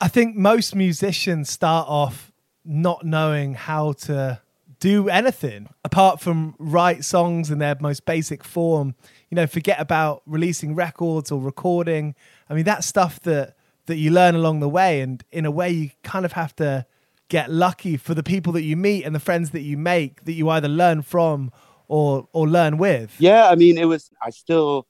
i 0.00 0.08
think 0.08 0.36
most 0.36 0.74
musicians 0.74 1.50
start 1.50 1.86
off 1.88 2.32
not 2.64 3.04
knowing 3.04 3.54
how 3.54 3.92
to 3.92 4.40
do 4.84 5.08
anything 5.08 5.66
apart 5.82 6.20
from 6.20 6.54
write 6.58 7.06
songs 7.06 7.50
in 7.50 7.58
their 7.58 7.74
most 7.80 8.04
basic 8.04 8.44
form. 8.44 8.94
You 9.30 9.36
know, 9.36 9.46
forget 9.46 9.80
about 9.80 10.22
releasing 10.26 10.74
records 10.74 11.32
or 11.32 11.40
recording. 11.40 12.14
I 12.50 12.54
mean, 12.54 12.64
that's 12.64 12.86
stuff 12.86 13.18
that 13.20 13.56
that 13.86 13.96
you 13.96 14.10
learn 14.10 14.34
along 14.34 14.60
the 14.60 14.68
way, 14.68 15.00
and 15.00 15.24
in 15.30 15.46
a 15.46 15.50
way, 15.50 15.70
you 15.70 15.90
kind 16.02 16.26
of 16.26 16.32
have 16.32 16.54
to 16.56 16.84
get 17.28 17.50
lucky 17.50 17.96
for 17.96 18.12
the 18.12 18.22
people 18.22 18.52
that 18.52 18.62
you 18.62 18.76
meet 18.76 19.04
and 19.04 19.14
the 19.14 19.20
friends 19.20 19.50
that 19.50 19.62
you 19.62 19.78
make 19.78 20.24
that 20.24 20.32
you 20.32 20.50
either 20.50 20.68
learn 20.68 21.00
from 21.00 21.50
or 21.94 22.26
or 22.32 22.48
learn 22.48 22.76
with. 22.76 23.14
Yeah, 23.20 23.48
I 23.48 23.54
mean, 23.54 23.78
it 23.78 23.84
was. 23.84 24.10
I 24.20 24.30
still 24.30 24.88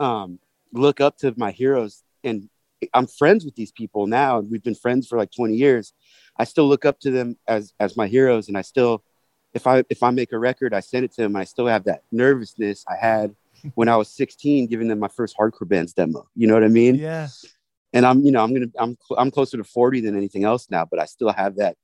um, 0.00 0.40
look 0.72 1.00
up 1.00 1.16
to 1.18 1.32
my 1.36 1.52
heroes, 1.52 2.02
and 2.24 2.48
I'm 2.92 3.06
friends 3.06 3.44
with 3.44 3.54
these 3.54 3.70
people 3.70 4.08
now, 4.08 4.38
and 4.38 4.50
we've 4.50 4.62
been 4.62 4.74
friends 4.74 5.06
for 5.06 5.16
like 5.16 5.30
20 5.30 5.54
years. 5.54 5.92
I 6.36 6.42
still 6.42 6.66
look 6.66 6.84
up 6.84 6.98
to 7.00 7.12
them 7.12 7.36
as 7.46 7.72
as 7.78 7.96
my 7.96 8.08
heroes, 8.08 8.48
and 8.48 8.58
I 8.58 8.62
still 8.62 9.04
if 9.52 9.68
I 9.68 9.84
if 9.88 10.02
I 10.02 10.10
make 10.10 10.32
a 10.32 10.38
record, 10.38 10.74
I 10.74 10.80
send 10.80 11.04
it 11.04 11.12
to 11.12 11.22
them. 11.22 11.36
I 11.36 11.44
still 11.44 11.68
have 11.68 11.84
that 11.84 12.02
nervousness 12.10 12.84
I 12.88 12.96
had 12.96 13.36
when 13.76 13.88
I 13.88 13.96
was 13.96 14.08
16, 14.08 14.66
giving 14.66 14.88
them 14.88 14.98
my 14.98 15.08
first 15.08 15.36
hardcore 15.38 15.68
bands 15.68 15.92
demo. 15.92 16.26
You 16.34 16.48
know 16.48 16.54
what 16.54 16.64
I 16.64 16.68
mean? 16.68 16.96
Yeah. 16.96 17.28
And 17.92 18.04
I'm, 18.04 18.22
you 18.22 18.32
know, 18.32 18.42
I'm 18.42 18.52
gonna, 18.52 18.72
I'm, 18.76 18.98
I'm 19.16 19.30
closer 19.30 19.56
to 19.56 19.62
40 19.62 20.00
than 20.00 20.16
anything 20.16 20.42
else 20.42 20.68
now, 20.68 20.84
but 20.84 20.98
I 20.98 21.04
still 21.04 21.30
have 21.30 21.54
that 21.56 21.76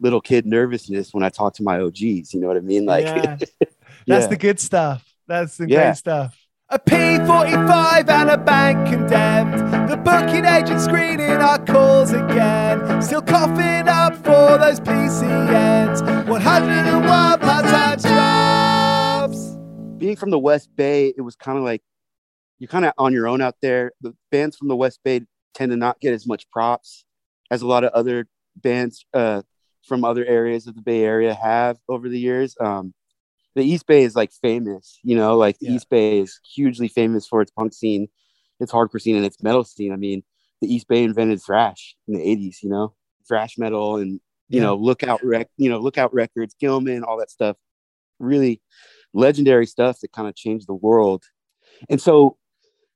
little 0.00 0.22
kid 0.22 0.46
nervousness 0.46 1.12
when 1.12 1.22
I 1.22 1.28
talk 1.28 1.52
to 1.56 1.62
my 1.62 1.78
OGs. 1.78 2.32
You 2.32 2.40
know 2.40 2.46
what 2.46 2.56
I 2.56 2.60
mean? 2.60 2.86
Like, 2.86 3.04
yeah. 3.04 3.36
that's 4.08 4.24
yeah. 4.24 4.28
the 4.28 4.36
good 4.36 4.58
stuff. 4.58 5.04
That's 5.26 5.56
the 5.58 5.68
yeah. 5.68 5.88
great 5.88 5.96
stuff. 5.96 6.36
A 6.70 6.78
P45 6.78 8.08
and 8.08 8.30
a 8.30 8.36
bank 8.38 8.88
condemned. 8.88 9.90
The 9.90 9.96
booking 9.96 10.44
agent 10.44 10.80
screening 10.80 11.30
our 11.30 11.58
calls 11.58 12.12
again. 12.12 13.00
Still 13.00 13.22
coughing 13.22 13.88
up 13.88 14.14
for 14.16 14.58
those 14.58 14.80
PCNs. 14.80 16.28
101 16.28 17.40
part 17.40 17.64
time 17.64 17.98
jobs. 17.98 19.56
Being 19.98 20.16
from 20.16 20.30
the 20.30 20.38
West 20.38 20.68
Bay, 20.76 21.12
it 21.16 21.22
was 21.22 21.36
kind 21.36 21.56
of 21.56 21.64
like 21.64 21.82
you're 22.58 22.68
kind 22.68 22.84
of 22.84 22.92
on 22.98 23.12
your 23.12 23.28
own 23.28 23.40
out 23.40 23.56
there. 23.62 23.92
The 24.00 24.14
bands 24.30 24.56
from 24.56 24.68
the 24.68 24.76
West 24.76 25.00
Bay 25.04 25.22
tend 25.54 25.70
to 25.70 25.76
not 25.76 26.00
get 26.00 26.12
as 26.12 26.26
much 26.26 26.50
props 26.50 27.04
as 27.50 27.62
a 27.62 27.66
lot 27.66 27.84
of 27.84 27.92
other 27.92 28.26
bands 28.56 29.04
uh, 29.14 29.42
from 29.86 30.04
other 30.04 30.24
areas 30.24 30.66
of 30.66 30.74
the 30.74 30.82
Bay 30.82 31.02
Area 31.02 31.34
have 31.34 31.78
over 31.88 32.08
the 32.08 32.18
years. 32.18 32.56
Um, 32.60 32.92
the 33.54 33.64
East 33.64 33.86
Bay 33.86 34.02
is 34.02 34.14
like 34.14 34.30
famous, 34.32 34.98
you 35.02 35.16
know, 35.16 35.36
like 35.36 35.56
yeah. 35.60 35.72
East 35.72 35.88
Bay 35.88 36.20
is 36.20 36.40
hugely 36.54 36.88
famous 36.88 37.26
for 37.26 37.40
its 37.40 37.50
punk 37.50 37.72
scene, 37.72 38.08
its 38.60 38.72
hardcore 38.72 39.00
scene, 39.00 39.16
and 39.16 39.24
its 39.24 39.42
metal 39.42 39.64
scene. 39.64 39.92
I 39.92 39.96
mean, 39.96 40.22
the 40.60 40.72
East 40.72 40.88
Bay 40.88 41.02
invented 41.02 41.42
thrash 41.42 41.96
in 42.06 42.14
the 42.14 42.20
80s, 42.20 42.62
you 42.62 42.68
know, 42.68 42.94
thrash 43.26 43.58
metal 43.58 43.96
and, 43.96 44.20
you 44.48 44.60
yeah. 44.60 44.62
know, 44.62 44.76
lookout 44.76 45.24
rec, 45.24 45.48
you 45.56 45.70
know, 45.70 45.78
lookout 45.78 46.12
records, 46.12 46.54
Gilman, 46.60 47.04
all 47.04 47.18
that 47.18 47.30
stuff. 47.30 47.56
Really 48.18 48.60
legendary 49.12 49.66
stuff 49.66 50.00
that 50.00 50.12
kind 50.12 50.28
of 50.28 50.34
changed 50.34 50.66
the 50.66 50.74
world. 50.74 51.24
And 51.88 52.00
so 52.00 52.36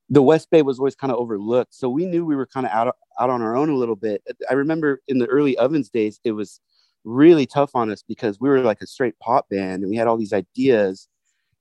the 0.09 0.23
West 0.23 0.50
Bay 0.50 0.62
was 0.62 0.78
always 0.78 0.94
kind 0.94 1.12
of 1.12 1.18
overlooked. 1.18 1.75
So 1.75 1.88
we 1.88 2.06
knew 2.06 2.25
we 2.25 2.37
were 2.37 2.47
kind 2.47 2.66
of 2.66 2.73
out, 2.73 2.97
out 3.18 3.30
on 3.30 3.42
our 3.42 3.56
own 3.56 3.71
a 3.71 3.76
little 3.76 3.97
bit. 3.97 4.23
I 4.50 4.54
remember 4.54 5.00
in 5.09 5.18
the 5.18 5.26
early 5.26 5.56
ovens 5.56 5.88
days, 5.88 6.21
it 6.25 6.32
was 6.32 6.61
really 7.04 7.47
tough 7.47 7.71
on 7.75 7.90
us 7.90 8.02
because 8.06 8.40
we 8.40 8.49
were 8.49 8.61
like 8.61 8.80
a 8.80 8.87
straight 8.87 9.18
pop 9.18 9.49
band 9.49 9.82
and 9.82 9.90
we 9.90 9.97
had 9.97 10.06
all 10.06 10.16
these 10.16 10.32
ideas 10.32 11.09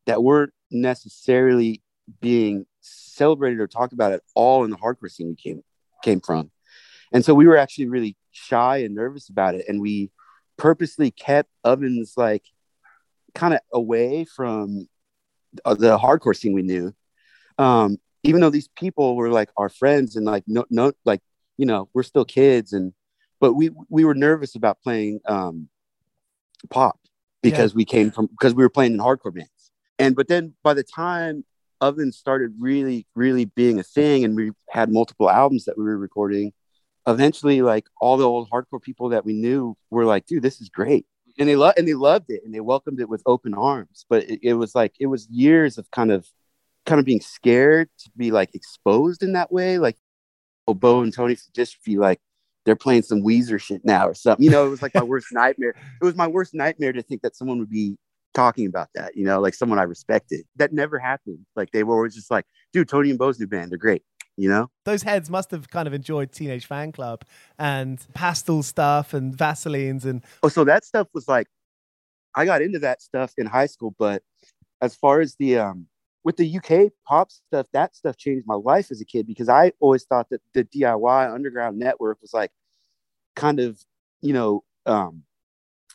that 0.06 0.24
weren't 0.24 0.54
necessarily 0.70 1.82
being 2.20 2.66
celebrated 2.82 3.60
or 3.60 3.68
talked 3.68 3.94
about 3.94 4.12
at 4.12 4.22
all 4.36 4.64
in 4.64 4.72
the 4.72 4.78
hardcore 4.78 5.10
scene 5.10 5.30
we 5.30 5.36
came 5.36 5.64
came 6.04 6.20
from. 6.20 6.52
And 7.14 7.24
so 7.24 7.34
we 7.34 7.46
were 7.46 7.58
actually 7.58 7.88
really 7.88 8.16
shy 8.32 8.78
and 8.78 8.96
nervous 8.96 9.30
about 9.30 9.56
it. 9.56 9.66
And 9.68 9.82
we 9.82 10.12
purposely 10.58 11.12
kept 11.12 11.50
ovens 11.64 12.14
like 12.18 12.44
kind 13.36 13.54
of 13.54 13.60
away 13.74 14.26
from 14.26 14.88
the 15.66 15.98
hardcore 15.98 16.36
scene 16.36 16.54
we 16.54 16.62
knew. 16.62 16.94
Um, 17.58 17.98
even 18.24 18.42
though 18.42 18.50
these 18.50 18.70
people 18.70 19.16
were 19.16 19.30
like 19.30 19.50
our 19.58 19.70
friends 19.70 20.16
and 20.16 20.26
like 20.26 20.44
no 20.48 20.66
no 20.70 20.92
like 21.06 21.22
you 21.58 21.66
know 21.66 21.90
we're 21.94 22.04
still 22.04 22.26
kids 22.26 22.74
and 22.74 22.94
but 23.42 23.54
we 23.56 23.72
we 23.90 24.06
were 24.06 24.14
nervous 24.14 24.56
about 24.56 24.80
playing 24.82 25.20
um, 25.26 25.68
pop 26.70 26.98
because 27.42 27.74
yeah. 27.74 27.78
we 27.78 27.86
came 27.86 28.12
from 28.12 28.28
because 28.28 28.54
we 28.54 28.64
were 28.64 28.70
playing 28.70 28.94
in 28.94 29.00
hardcore 29.00 29.34
bands. 29.34 29.72
And 30.00 30.16
but 30.16 30.30
then 30.30 30.54
by 30.64 30.74
the 30.76 30.84
time 30.84 31.44
Oven 31.82 32.14
started 32.14 32.54
really 32.60 33.08
really 33.16 33.46
being 33.46 33.80
a 33.80 33.84
thing, 33.84 34.24
and 34.24 34.36
we 34.36 34.52
had 34.70 34.92
multiple 34.92 35.30
albums 35.30 35.66
that 35.66 35.78
we 35.78 35.84
were 35.84 35.98
recording, 35.98 36.54
eventually 37.08 37.64
like 37.64 37.88
all 38.00 38.16
the 38.16 38.30
old 38.30 38.50
hardcore 38.50 38.82
people 38.82 39.10
that 39.10 39.26
we 39.26 39.34
knew 39.34 39.76
were 39.90 40.06
like, 40.06 40.28
dude, 40.28 40.44
this 40.44 40.62
is 40.62 40.70
great. 40.70 41.06
And 41.40 41.50
they 41.50 41.56
loved 41.56 41.80
and 41.80 41.88
they 41.88 41.96
loved 41.96 42.30
it 42.30 42.42
and 42.46 42.54
they 42.54 42.60
welcomed 42.60 43.00
it 43.00 43.10
with 43.10 43.24
open 43.26 43.56
arms. 43.56 44.06
But 44.08 44.30
it, 44.30 44.40
it 44.44 44.54
was 44.54 44.76
like 44.76 44.94
it 45.00 45.08
was 45.08 45.28
years 45.30 45.80
of 45.80 45.90
kind 45.90 46.12
of 46.12 46.28
kind 46.86 47.00
of 47.00 47.06
being 47.06 47.22
scared 47.22 47.90
to 48.00 48.12
be 48.16 48.30
like 48.30 48.54
exposed 48.54 49.24
in 49.24 49.34
that 49.34 49.52
way. 49.52 49.80
Like 49.80 49.98
oh, 50.68 50.76
Bo 50.76 51.02
and 51.02 51.12
Tony 51.12 51.34
just 51.34 51.54
dystrophy, 51.54 51.98
like 51.98 52.20
they're 52.66 52.76
playing 52.76 53.02
some 53.04 53.22
Weezer 53.22 53.60
shit 53.60 53.84
now 53.84 54.08
or 54.08 54.14
something. 54.14 54.44
You 54.44 54.52
know, 54.52 54.66
it 54.66 54.70
was 54.70 54.82
like 54.82 54.94
my 54.94 55.04
worst 55.04 55.28
nightmare. 55.32 55.76
It 56.02 56.06
was 56.06 56.16
my 56.16 56.28
worst 56.28 56.54
nightmare 56.54 56.94
to 56.94 57.02
think 57.02 57.22
that 57.22 57.36
someone 57.36 57.60
would 57.60 57.70
be 57.70 57.98
talking 58.34 58.66
about 58.66 58.90
that, 58.96 59.16
you 59.16 59.26
know, 59.26 59.40
like 59.40 59.54
someone 59.54 59.80
I 59.80 59.84
respected. 59.84 60.46
That 60.56 60.74
never 60.74 61.00
happened. 61.00 61.46
Like 61.56 61.72
they 61.72 61.84
were 61.84 61.96
always 61.96 62.16
just 62.16 62.32
like, 62.32 62.46
dude, 62.74 62.88
Tony 62.88 63.10
and 63.10 63.20
Bo's 63.20 63.40
new 63.40 63.48
band, 63.48 63.72
they're 63.72 63.78
great. 63.78 64.04
You 64.38 64.50
know, 64.50 64.72
those 64.86 65.04
heads 65.04 65.30
must 65.30 65.52
have 65.52 65.70
kind 65.70 65.88
of 65.88 65.94
enjoyed 65.94 66.32
Teenage 66.32 66.68
Fanclub 66.68 67.24
and 67.60 68.00
pastel 68.14 68.64
stuff 68.64 69.14
and 69.14 69.38
Vaselines 69.38 70.06
and 70.06 70.24
oh, 70.42 70.48
so 70.48 70.64
that 70.64 70.86
stuff 70.86 71.08
was 71.14 71.28
like, 71.28 71.48
I 72.34 72.46
got 72.46 72.62
into 72.62 72.80
that 72.80 73.02
stuff 73.02 73.34
in 73.38 73.46
high 73.46 73.66
school, 73.66 73.94
but 74.00 74.24
as 74.82 74.96
far 74.96 75.20
as 75.20 75.36
the 75.36 75.58
um 75.60 75.88
with 76.24 76.38
the 76.38 76.58
UK 76.58 76.92
pop 77.06 77.32
stuff, 77.32 77.68
that 77.74 77.96
stuff 77.96 78.18
changed 78.18 78.46
my 78.48 78.56
life 78.56 78.92
as 78.92 79.02
a 79.02 79.06
kid 79.06 79.26
because 79.26 79.50
I 79.50 79.74
always 79.80 80.04
thought 80.04 80.30
that 80.30 80.42
the 80.54 80.64
DIY 80.64 81.34
underground 81.34 81.80
network 81.80 82.22
was 82.22 82.34
like 82.34 82.52
kind 83.36 83.60
of, 83.60 83.80
you 84.22 84.34
know, 84.34 84.64
um, 84.86 85.24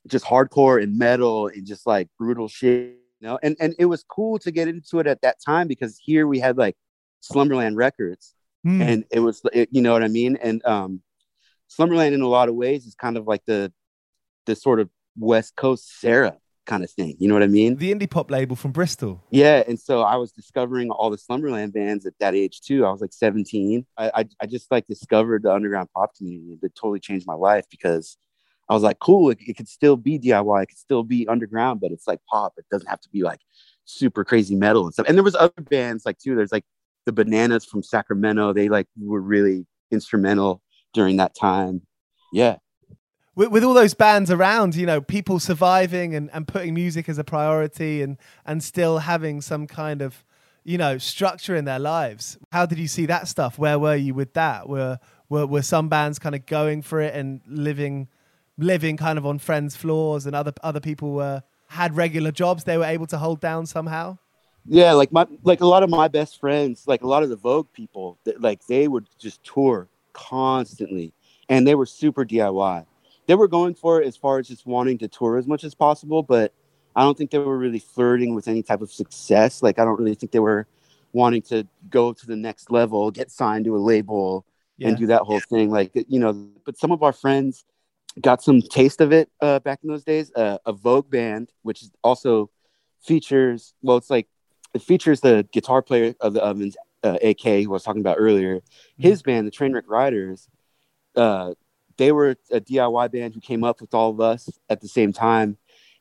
just 0.09 0.25
hardcore 0.25 0.83
and 0.83 0.99
metal 0.99 1.49
and 1.49 1.66
just 1.66 1.87
like 1.87 2.09
brutal 2.18 2.49
shit, 2.49 2.97
you 3.21 3.28
know. 3.28 3.38
And 3.42 3.56
and 3.61 3.75
it 3.78 3.87
was 3.87 4.04
cool 4.04 4.38
to 4.40 4.50
get 4.50 4.68
into 4.68 4.99
it 4.99 5.06
at 5.06 5.23
that 5.23 5.37
time 5.45 5.68
because 5.68 5.99
here 5.99 6.26
we 6.26 6.38
had 6.38 6.56
like 6.56 6.76
Slumberland 7.21 7.76
Records, 7.76 8.35
mm. 8.66 8.80
and 8.80 9.04
it 9.11 9.21
was, 9.21 9.42
it, 9.52 9.68
you 9.73 9.83
know 9.83 9.92
what 9.92 10.04
I 10.04 10.09
mean. 10.09 10.37
And 10.42 10.64
um, 10.64 11.02
Slumberland 11.68 12.14
in 12.14 12.21
a 12.21 12.28
lot 12.28 12.49
of 12.49 12.54
ways 12.54 12.87
is 12.87 12.95
kind 12.95 13.16
of 13.16 13.26
like 13.26 13.45
the 13.47 13.73
the 14.47 14.56
sort 14.56 14.80
of 14.80 14.90
West 15.16 15.56
Coast 15.56 16.00
Sarah 16.00 16.37
kind 16.67 16.85
of 16.85 16.91
thing. 16.91 17.17
You 17.19 17.29
know 17.29 17.35
what 17.35 17.43
I 17.43 17.49
mean? 17.49 17.77
The 17.77 17.95
indie 17.95 18.11
pop 18.11 18.31
label 18.31 18.57
from 18.57 18.73
Bristol. 18.73 19.23
Yeah, 19.31 19.63
and 19.67 19.79
so 19.79 20.03
I 20.03 20.17
was 20.17 20.33
discovering 20.33 20.91
all 20.91 21.11
the 21.11 21.19
Slumberland 21.19 21.73
bands 21.73 22.07
at 22.07 22.15
that 22.21 22.35
age 22.35 22.61
too. 22.61 22.85
I 22.85 22.91
was 22.91 23.01
like 23.01 23.13
17. 23.13 23.87
I 23.97 24.11
I, 24.15 24.25
I 24.43 24.47
just 24.47 24.71
like 24.71 24.87
discovered 24.87 25.45
the 25.45 25.53
underground 25.53 25.89
pop 25.95 26.15
community 26.17 26.59
that 26.63 26.75
totally 26.75 27.01
changed 27.01 27.27
my 27.27 27.35
life 27.35 27.65
because 27.71 28.19
I 28.69 28.75
was 28.75 28.83
like, 28.83 28.99
cool, 28.99 29.31
it, 29.31 29.39
it 29.47 29.57
could 29.57 29.69
still 29.69 29.97
be 29.97 30.19
DIY, 30.19 30.63
it 30.63 30.67
could 30.67 30.79
still 30.79 31.05
be 31.05 31.27
underground, 31.29 31.81
but 31.81 31.93
it's 31.93 32.07
like 32.07 32.21
pop. 32.29 32.55
It 32.57 32.67
doesn't 32.71 32.89
have 32.89 33.01
to 33.01 33.09
be 33.11 33.23
like 33.23 33.41
super 33.85 34.25
crazy 34.25 34.57
metal 34.57 34.85
and 34.85 34.93
stuff. 34.93 35.07
And 35.09 35.17
there 35.17 35.25
was 35.25 35.37
other 35.37 35.63
bands 35.63 36.05
like 36.05 36.19
too. 36.19 36.35
There's 36.35 36.53
like 36.53 36.65
the 37.07 37.13
Bananas 37.13 37.65
from 37.65 37.83
Sacramento. 37.83 38.53
They 38.53 38.69
like 38.69 38.89
were 38.99 39.21
really 39.21 39.67
instrumental 39.91 40.63
during 40.93 41.17
that 41.19 41.35
time. 41.35 41.83
Yeah. 42.33 42.57
With, 43.37 43.50
with 43.50 43.62
all 43.62 43.75
those 43.75 43.95
bands 43.95 44.31
around, 44.31 44.75
you 44.75 44.87
know, 44.87 45.00
people 45.00 45.38
surviving 45.38 46.14
and, 46.14 46.31
and 46.33 46.49
putting 46.49 46.75
music 46.75 47.09
as 47.09 47.19
a 47.19 47.25
priority 47.25 48.02
and 48.02 48.16
and 48.45 48.64
still 48.64 48.99
having 48.99 49.40
some 49.43 49.66
kind 49.66 50.02
of, 50.02 50.25
you 50.64 50.78
know, 50.78 50.99
structure 50.99 51.55
in 51.55 51.66
their 51.66 51.78
lives. 51.78 52.38
How 52.50 52.66
did 52.66 52.78
you 52.78 52.88
see 52.88 53.07
that 53.07 53.28
stuff? 53.28 53.59
Where 53.59 53.78
were 53.78 53.95
you 53.95 54.14
with 54.14 54.33
that? 54.33 54.69
Were 54.69 54.99
were, 55.28 55.47
were 55.47 55.62
some 55.62 55.88
bands 55.88 56.19
kind 56.19 56.35
of 56.35 56.47
going 56.47 56.83
for 56.83 57.00
it 57.00 57.14
and 57.14 57.43
living 57.47 58.09
living 58.59 58.97
kind 58.97 59.19
of 59.19 59.26
on 59.26 59.38
friends' 59.38 59.76
floors 59.76 60.25
and 60.25 60.35
other 60.35 60.52
other 60.62 60.81
people 60.81 61.12
were 61.12 61.43
had 61.69 61.95
regular 61.95 62.31
jobs 62.33 62.64
they 62.64 62.78
were 62.78 62.85
able 62.85 63.07
to 63.07 63.19
hold 63.19 63.40
down 63.40 63.66
somehow? 63.66 64.16
Yeah, 64.64 64.93
like 64.93 65.12
my 65.12 65.26
like 65.43 65.61
a 65.61 65.66
lot 65.66 65.83
of 65.83 65.90
my 65.90 66.09
best 66.09 66.40
friends, 66.40 66.85
like 66.88 67.02
a 67.02 67.07
lot 67.07 67.23
of 67.23 67.28
the 67.28 67.37
Vogue 67.37 67.69
people, 67.73 68.19
like 68.38 68.66
they 68.66 68.88
would 68.88 69.07
just 69.19 69.45
tour 69.45 69.88
constantly, 70.14 71.12
and 71.50 71.66
they 71.66 71.75
were 71.75 71.87
super 71.87 72.25
DIY. 72.25 72.87
They 73.26 73.35
were 73.35 73.49
going 73.49 73.75
for 73.75 74.00
it 74.00 74.06
as 74.06 74.16
far 74.16 74.38
as 74.38 74.49
just 74.49 74.66
wanting 74.66 74.99
to 74.99 75.09
tour 75.09 75.37
as 75.37 75.47
much 75.47 75.64
as 75.64 75.75
possible, 75.75 76.23
but 76.23 76.52
I 76.95 77.02
don't 77.02 77.16
think 77.16 77.30
they 77.30 77.38
were 77.38 77.59
really 77.59 77.78
flirting 77.78 78.35
with 78.35 78.49
any 78.49 78.62
type 78.62 78.80
of 78.80 78.90
success. 78.90 79.62
Like 79.62 79.78
I 79.78 79.85
don't 79.85 79.99
really 79.99 80.14
think 80.14 80.33
they 80.33 80.38
were 80.38 80.66
wanting 81.12 81.42
to 81.42 81.66
go 81.90 82.12
to 82.12 82.26
the 82.26 82.37
next 82.37 82.71
level, 82.71 83.11
get 83.11 83.30
signed 83.30 83.64
to 83.66 83.76
a 83.76 83.78
label, 83.78 84.45
yeah. 84.78 84.88
and 84.88 84.97
do 84.97 85.06
that 85.06 85.23
whole 85.23 85.40
thing. 85.40 85.71
Like 85.71 85.92
you 85.95 86.18
know, 86.21 86.49
but 86.64 86.78
some 86.78 86.92
of 86.92 87.02
our 87.02 87.12
friends 87.12 87.64
got 88.21 88.42
some 88.42 88.62
taste 88.62 89.00
of 89.00 89.12
it 89.12 89.28
uh, 89.40 89.59
back 89.61 89.80
in 89.83 89.88
those 89.88 90.04
days. 90.04 90.33
Uh, 90.35 90.59
a 90.64 90.73
Vogue 90.73 91.11
band, 91.11 91.52
which 91.62 91.85
also 92.02 92.50
features 93.02 93.75
well, 93.83 93.97
it's 93.97 94.11
like 94.11 94.28
it 94.75 94.83
features 94.83 95.21
the 95.21 95.47
guitar 95.52 95.83
player 95.83 96.14
of 96.21 96.33
the 96.33 96.42
Ovens, 96.42 96.76
uh, 97.02 97.18
AK, 97.23 97.42
who 97.42 97.64
I 97.64 97.66
was 97.66 97.83
talking 97.83 98.00
about 98.00 98.16
earlier. 98.18 98.56
Mm-hmm. 98.56 99.02
His 99.02 99.23
band, 99.23 99.47
the 99.47 99.50
Trainwreck 99.50 99.85
Riders, 99.87 100.49
uh, 101.14 101.54
they 101.97 102.12
were 102.12 102.37
a 102.50 102.61
DIY 102.61 103.12
band 103.12 103.35
who 103.35 103.41
came 103.41 103.65
up 103.65 103.81
with 103.81 103.95
all 103.95 104.11
of 104.11 104.21
us 104.21 104.49
at 104.69 104.81
the 104.81 104.88
same 104.88 105.12
time, 105.12 105.57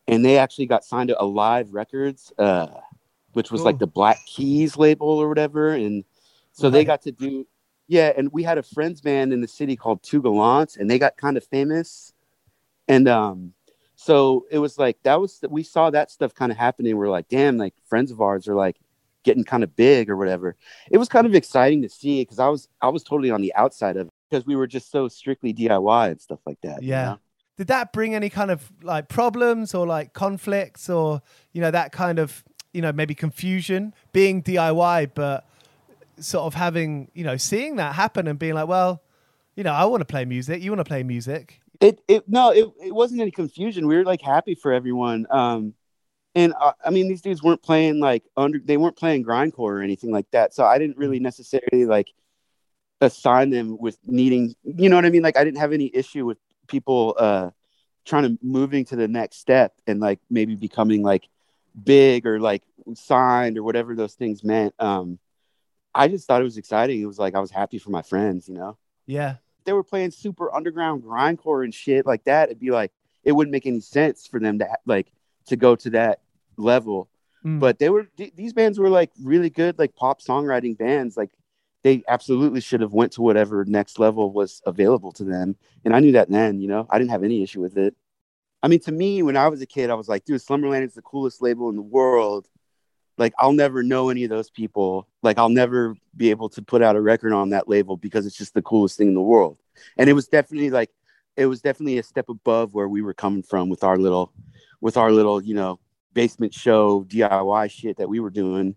and 0.07 0.23
they 0.23 0.37
actually 0.37 0.65
got 0.65 0.83
signed 0.83 1.09
to 1.09 1.21
Alive 1.21 1.73
Records, 1.73 2.31
uh, 2.37 2.67
which 3.33 3.51
was 3.51 3.61
like 3.61 3.79
the 3.79 3.87
Black 3.87 4.19
Keys 4.25 4.77
label 4.77 5.07
or 5.07 5.27
whatever, 5.27 5.69
and 5.69 6.03
so 6.51 6.69
they 6.69 6.85
got 6.85 7.01
to 7.03 7.11
do 7.11 7.45
yeah, 7.87 8.11
and 8.17 8.31
we 8.31 8.43
had 8.43 8.57
a 8.57 8.63
friends 8.63 9.01
band 9.01 9.31
in 9.31 9.41
the 9.41 9.47
city 9.47 9.75
called 9.75 10.01
Two 10.01 10.21
Gallants, 10.21 10.77
and 10.77 10.89
they 10.89 10.97
got 10.97 11.17
kind 11.17 11.37
of 11.37 11.43
famous. 11.43 12.13
And 12.87 13.07
um, 13.07 13.53
so 13.95 14.45
it 14.49 14.59
was 14.59 14.77
like 14.77 14.97
that 15.03 15.19
was 15.19 15.39
we 15.49 15.63
saw 15.63 15.89
that 15.91 16.11
stuff 16.11 16.33
kind 16.33 16.51
of 16.51 16.57
happening. 16.57 16.97
We're 16.97 17.09
like, 17.09 17.27
damn, 17.27 17.57
like 17.57 17.73
friends 17.85 18.11
of 18.11 18.21
ours 18.21 18.47
are 18.47 18.55
like 18.55 18.77
getting 19.23 19.43
kind 19.43 19.63
of 19.63 19.75
big 19.75 20.09
or 20.09 20.17
whatever. 20.17 20.55
It 20.91 20.97
was 20.97 21.09
kind 21.09 21.27
of 21.27 21.35
exciting 21.35 21.81
to 21.83 21.89
see 21.89 22.21
because 22.21 22.39
I 22.39 22.47
was 22.47 22.67
I 22.81 22.89
was 22.89 23.03
totally 23.03 23.31
on 23.31 23.41
the 23.41 23.53
outside 23.55 23.97
of 23.97 24.07
it 24.07 24.13
because 24.29 24.45
we 24.45 24.55
were 24.55 24.67
just 24.67 24.91
so 24.91 25.07
strictly 25.07 25.53
DIY 25.53 26.11
and 26.11 26.21
stuff 26.21 26.39
like 26.45 26.59
that. 26.61 26.83
Yeah. 26.83 27.03
You 27.03 27.09
know? 27.11 27.19
Did 27.57 27.67
that 27.67 27.93
bring 27.93 28.13
any 28.13 28.29
kind 28.29 28.51
of 28.51 28.69
like 28.81 29.07
problems 29.07 29.73
or 29.73 29.87
like 29.87 30.13
conflicts 30.13 30.89
or 30.89 31.21
you 31.53 31.61
know 31.61 31.71
that 31.71 31.93
kind 31.93 32.19
of 32.19 32.43
you 32.73 32.81
know 32.81 32.91
maybe 32.91 33.15
confusion 33.15 33.93
being 34.11 34.43
DIY 34.43 35.11
but 35.15 35.47
sort 36.19 36.45
of 36.45 36.53
having 36.53 37.09
you 37.13 37.23
know 37.23 37.37
seeing 37.37 37.77
that 37.77 37.95
happen 37.95 38.27
and 38.27 38.39
being 38.39 38.53
like 38.53 38.67
well 38.67 39.01
you 39.55 39.63
know 39.63 39.73
i 39.73 39.85
want 39.85 40.01
to 40.01 40.05
play 40.05 40.25
music 40.25 40.61
you 40.61 40.71
want 40.71 40.79
to 40.79 40.85
play 40.85 41.03
music 41.03 41.59
it 41.81 42.01
it 42.07 42.27
no 42.27 42.51
it, 42.51 42.69
it 42.83 42.93
wasn't 42.93 43.19
any 43.19 43.31
confusion 43.31 43.87
we 43.87 43.95
were 43.95 44.03
like 44.03 44.21
happy 44.21 44.55
for 44.55 44.71
everyone 44.71 45.25
um 45.29 45.73
and 46.35 46.53
uh, 46.59 46.71
i 46.85 46.89
mean 46.89 47.07
these 47.07 47.21
dudes 47.21 47.43
weren't 47.43 47.61
playing 47.61 47.99
like 47.99 48.23
under 48.37 48.59
they 48.63 48.77
weren't 48.77 48.95
playing 48.95 49.23
grindcore 49.23 49.73
or 49.77 49.81
anything 49.81 50.11
like 50.11 50.29
that 50.31 50.53
so 50.53 50.63
i 50.63 50.77
didn't 50.77 50.97
really 50.97 51.19
necessarily 51.19 51.85
like 51.85 52.07
assign 53.01 53.49
them 53.49 53.77
with 53.79 53.97
needing 54.05 54.55
you 54.63 54.89
know 54.89 54.95
what 54.95 55.05
i 55.05 55.09
mean 55.09 55.21
like 55.21 55.37
i 55.37 55.43
didn't 55.43 55.59
have 55.59 55.73
any 55.73 55.91
issue 55.93 56.25
with 56.25 56.37
people 56.67 57.15
uh 57.19 57.49
trying 58.05 58.23
to 58.23 58.37
moving 58.41 58.85
to 58.85 58.95
the 58.95 59.07
next 59.07 59.37
step 59.37 59.73
and 59.87 59.99
like 59.99 60.19
maybe 60.29 60.55
becoming 60.55 61.03
like 61.03 61.27
big 61.83 62.25
or 62.25 62.39
like 62.39 62.63
signed 62.93 63.57
or 63.57 63.63
whatever 63.63 63.95
those 63.95 64.13
things 64.13 64.43
meant 64.43 64.73
um 64.79 65.19
I 65.95 66.09
just 66.09 66.27
thought 66.27 66.41
it 66.41 66.43
was 66.43 66.57
exciting. 66.57 67.01
It 67.01 67.05
was 67.05 67.17
like 67.17 67.35
I 67.35 67.39
was 67.39 67.49
happy 67.49 67.79
for 67.79 67.89
my 67.89 68.01
friends, 68.01 68.49
you 68.49 68.55
know? 68.55 68.77
Yeah. 69.07 69.37
They 69.63 69.71
were 69.71 69.83
playing 69.83 70.11
super 70.11 70.53
underground 70.53 71.01
grindcore 71.01 71.63
and 71.63 71.73
shit 71.73 72.05
like 72.05 72.25
that. 72.25 72.49
It'd 72.49 72.59
be 72.59 72.69
like 72.69 72.91
it 73.23 73.31
wouldn't 73.31 73.53
make 73.53 73.65
any 73.65 73.79
sense 73.79 74.27
for 74.27 74.39
them 74.39 74.59
to 74.59 74.67
like 74.85 75.07
to 75.47 75.55
go 75.55 75.75
to 75.77 75.89
that 75.91 76.19
level. 76.57 77.09
Mm. 77.45 77.59
But 77.61 77.79
they 77.79 77.89
were 77.89 78.07
th- 78.17 78.35
these 78.35 78.51
bands 78.51 78.77
were 78.77 78.89
like 78.89 79.09
really 79.23 79.49
good 79.49 79.79
like 79.79 79.95
pop 79.95 80.21
songwriting 80.21 80.77
bands. 80.77 81.15
Like 81.15 81.31
they 81.85 82.03
absolutely 82.07 82.59
should 82.59 82.81
have 82.81 82.93
went 82.93 83.11
to 83.13 83.21
whatever 83.21 83.63
next 83.63 83.99
level 83.99 84.33
was 84.33 84.61
available 84.65 85.11
to 85.13 85.23
them. 85.23 85.55
And 85.85 85.95
I 85.95 85.99
knew 85.99 86.13
that 86.13 86.29
then, 86.29 86.59
you 86.59 86.67
know. 86.67 86.87
I 86.89 86.97
didn't 86.97 87.11
have 87.11 87.23
any 87.23 87.43
issue 87.43 87.61
with 87.61 87.77
it. 87.77 87.95
I 88.63 88.67
mean, 88.67 88.79
to 88.81 88.91
me, 88.91 89.21
when 89.21 89.37
I 89.37 89.47
was 89.47 89.61
a 89.61 89.67
kid, 89.67 89.91
I 89.91 89.93
was 89.93 90.09
like, 90.09 90.25
dude, 90.25 90.41
Slumberland 90.41 90.83
is 90.83 90.95
the 90.95 91.03
coolest 91.03 91.43
label 91.43 91.69
in 91.69 91.75
the 91.75 91.83
world 91.83 92.47
like 93.17 93.33
I'll 93.39 93.53
never 93.53 93.83
know 93.83 94.09
any 94.09 94.23
of 94.23 94.29
those 94.29 94.49
people. 94.49 95.07
Like 95.21 95.37
I'll 95.37 95.49
never 95.49 95.95
be 96.15 96.29
able 96.29 96.49
to 96.49 96.61
put 96.61 96.81
out 96.81 96.95
a 96.95 97.01
record 97.01 97.33
on 97.33 97.49
that 97.49 97.67
label 97.67 97.97
because 97.97 98.25
it's 98.25 98.37
just 98.37 98.53
the 98.53 98.61
coolest 98.61 98.97
thing 98.97 99.07
in 99.07 99.13
the 99.13 99.21
world. 99.21 99.57
And 99.97 100.09
it 100.09 100.13
was 100.13 100.27
definitely 100.27 100.69
like 100.69 100.89
it 101.37 101.45
was 101.47 101.61
definitely 101.61 101.97
a 101.97 102.03
step 102.03 102.29
above 102.29 102.73
where 102.73 102.87
we 102.87 103.01
were 103.01 103.13
coming 103.13 103.43
from 103.43 103.69
with 103.69 103.83
our 103.83 103.97
little 103.97 104.33
with 104.81 104.97
our 104.97 105.11
little, 105.11 105.41
you 105.41 105.55
know, 105.55 105.79
basement 106.13 106.53
show 106.53 107.03
DIY 107.05 107.71
shit 107.71 107.97
that 107.97 108.09
we 108.09 108.19
were 108.19 108.29
doing. 108.29 108.75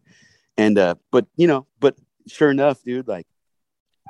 And 0.56 0.78
uh 0.78 0.96
but 1.10 1.26
you 1.36 1.46
know, 1.46 1.66
but 1.80 1.96
sure 2.28 2.50
enough, 2.50 2.82
dude, 2.82 3.08
like 3.08 3.26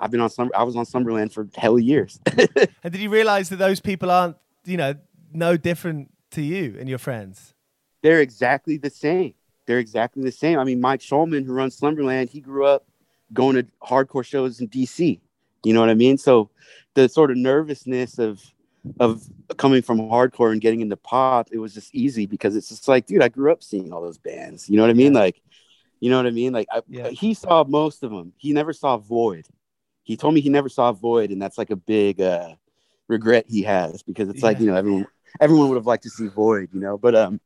I've 0.01 0.11
been 0.11 0.21
on 0.21 0.31
some 0.31 0.51
I 0.57 0.63
was 0.63 0.77
on 0.77 0.87
Slumberland 0.87 1.33
for 1.33 1.49
hell 1.57 1.79
years. 1.79 2.21
and 2.37 2.93
did 2.93 2.99
you 2.99 3.11
realize 3.11 3.49
that 3.49 3.57
those 3.57 3.81
people 3.81 4.11
aren't, 4.11 4.37
you 4.65 4.77
know, 4.77 4.95
no 5.33 5.57
different 5.57 6.13
to 6.33 6.43
you 6.43 6.77
and 6.79 6.89
your 6.89 6.99
friends? 6.99 7.55
They're 8.03 8.21
exactly 8.21 8.77
the 8.77 8.91
same 8.91 9.35
they're 9.69 9.79
exactly 9.79 10.25
the 10.25 10.33
same. 10.33 10.59
I 10.59 10.65
mean, 10.65 10.81
Mike 10.81 11.01
Schulman, 11.01 11.45
who 11.45 11.53
runs 11.53 11.77
Slumberland, 11.77 12.31
he 12.31 12.41
grew 12.41 12.65
up 12.65 12.87
going 13.35 13.55
to 13.55 13.67
hardcore 13.83 14.25
shows 14.25 14.61
in 14.61 14.69
DC. 14.69 15.21
You 15.63 15.75
know 15.75 15.81
what 15.81 15.91
I 15.91 15.95
mean? 15.95 16.17
So 16.17 16.49
the 16.95 17.07
sort 17.07 17.31
of 17.31 17.37
nervousness 17.37 18.19
of 18.19 18.43
of 18.99 19.23
coming 19.59 19.83
from 19.83 19.99
hardcore 19.99 20.53
and 20.53 20.63
getting 20.63 20.81
into 20.81 20.97
pop, 20.97 21.49
it 21.53 21.59
was 21.59 21.75
just 21.75 21.95
easy 21.95 22.25
because 22.25 22.57
it's 22.57 22.71
just 22.71 22.89
like, 22.89 23.05
dude, 23.05 23.23
I 23.23 23.29
grew 23.29 23.53
up 23.53 23.63
seeing 23.63 23.93
all 23.93 24.01
those 24.01 24.17
bands. 24.17 24.71
You 24.71 24.77
know 24.77 24.85
what 24.85 24.91
I 24.91 24.95
mean? 24.95 25.13
Like, 25.13 25.43
you 26.01 26.11
know 26.11 26.17
what 26.17 26.27
I 26.27 26.31
mean? 26.31 26.53
Like, 26.53 26.69
I, 26.71 26.83
yeah. 26.89 27.09
he 27.09 27.35
saw 27.35 27.65
most 27.65 28.03
of 28.03 28.11
them. 28.11 28.33
He 28.37 28.53
never 28.53 28.73
saw 28.73 28.97
Void. 28.97 29.47
He 30.03 30.17
told 30.17 30.35
me 30.35 30.41
he 30.41 30.49
never 30.49 30.69
saw 30.69 30.93
Void, 30.93 31.31
and 31.31 31.41
that's 31.41 31.59
like 31.59 31.71
a 31.71 31.77
big 31.77 32.21
uh, 32.21 32.55
regret 33.09 33.47
he 33.49 33.63
has 33.63 34.03
because 34.03 34.29
it's 34.29 34.41
yeah. 34.41 34.47
like 34.47 34.61
you 34.61 34.67
know 34.67 34.77
everyone 34.77 35.07
everyone 35.41 35.69
would 35.69 35.77
have 35.77 35.87
liked 35.87 36.05
to 36.05 36.11
see 36.11 36.29
Void, 36.29 36.71
you 36.73 36.81
know. 36.81 36.97
But 36.97 37.15
um, 37.15 37.41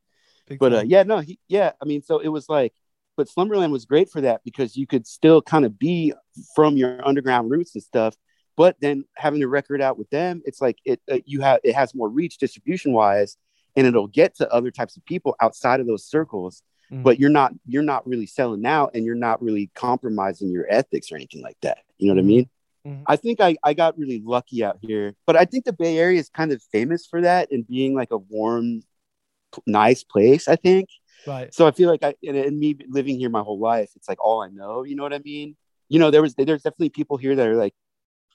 Big 0.47 0.59
but 0.59 0.73
uh, 0.73 0.83
yeah, 0.85 1.03
no, 1.03 1.21
he, 1.21 1.39
yeah. 1.49 1.73
I 1.81 1.85
mean, 1.85 2.03
so 2.03 2.19
it 2.19 2.29
was 2.29 2.49
like, 2.49 2.73
but 3.17 3.29
Slumberland 3.29 3.73
was 3.73 3.85
great 3.85 4.11
for 4.11 4.21
that 4.23 4.43
because 4.45 4.77
you 4.77 4.87
could 4.87 5.07
still 5.07 5.43
kind 5.43 5.65
of 5.65 5.79
be 5.79 6.13
from 6.55 6.77
your 6.77 7.07
underground 7.07 7.51
roots 7.51 7.75
and 7.75 7.83
stuff. 7.83 8.17
But 8.57 8.77
then 8.81 9.05
having 9.17 9.43
a 9.43 9.49
record 9.49 9.81
out 9.81 9.99
with 9.99 10.11
them, 10.11 10.43
it's 10.45 10.61
like 10.61 10.79
it 10.85 11.01
uh, 11.11 11.19
you 11.25 11.41
have 11.41 11.61
it 11.65 11.75
has 11.75 11.95
more 11.95 12.09
reach 12.09 12.39
distribution 12.39 12.93
wise, 12.93 13.37
and 13.77 13.87
it'll 13.87 14.09
get 14.09 14.37
to 14.37 14.53
other 14.53 14.71
types 14.71 14.97
of 14.97 15.05
people 15.05 15.37
outside 15.41 15.81
of 15.81 15.87
those 15.87 16.05
circles. 16.05 16.63
Mm-hmm. 16.91 17.03
But 17.03 17.19
you're 17.19 17.31
not 17.31 17.53
you're 17.67 17.83
not 17.83 18.07
really 18.07 18.27
selling 18.27 18.67
out, 18.67 18.93
and 18.95 19.05
you're 19.05 19.15
not 19.15 19.43
really 19.43 19.71
compromising 19.75 20.51
your 20.51 20.67
ethics 20.69 21.11
or 21.11 21.17
anything 21.17 21.43
like 21.43 21.57
that. 21.63 21.79
You 21.99 22.09
know 22.09 22.15
what. 22.15 22.21
I 22.21 22.27
mean? 22.27 22.51
Mm-hmm. 22.87 23.03
I 23.07 23.17
think 23.17 23.41
I, 23.41 23.57
I 23.63 23.75
got 23.75 23.97
really 23.97 24.21
lucky 24.25 24.65
out 24.65 24.79
here, 24.83 25.15
but 25.25 25.37
I 25.37 25.45
think 25.45 25.65
the 25.65 25.73
Bay 25.73 25.99
Area 25.99 26.19
is 26.19 26.29
kind 26.29 26.51
of 26.51 26.61
famous 26.73 27.07
for 27.07 27.21
that 27.21 27.53
and 27.53 27.67
being 27.67 27.95
like 27.95 28.11
a 28.11 28.19
warm 28.19 28.83
nice 29.67 30.03
place, 30.03 30.49
I 30.49 30.57
think. 30.57 30.89
Right. 31.27 31.55
So 31.55 31.67
I 31.67 31.71
feel 31.71 31.89
like 31.89 32.03
I 32.03 32.15
and, 32.27 32.37
and, 32.37 32.59
me 32.59 32.77
living 32.89 33.19
here 33.19 33.31
my 33.31 33.43
whole 33.43 33.59
life, 33.59 33.91
it's 33.95 34.09
like 34.09 34.23
all 34.23 34.43
I 34.43 34.49
know. 34.49 34.83
You 34.83 34.97
know 34.97 35.05
what 35.05 35.15
I 35.15 35.21
mean? 35.21 35.57
You 35.89 35.99
know, 35.99 36.11
there 36.11 36.23
was 36.23 36.35
there's 36.35 36.63
definitely 36.63 36.91
people 36.91 37.17
here 37.17 37.37
that 37.37 37.47
are 37.47 37.57
like 37.57 37.75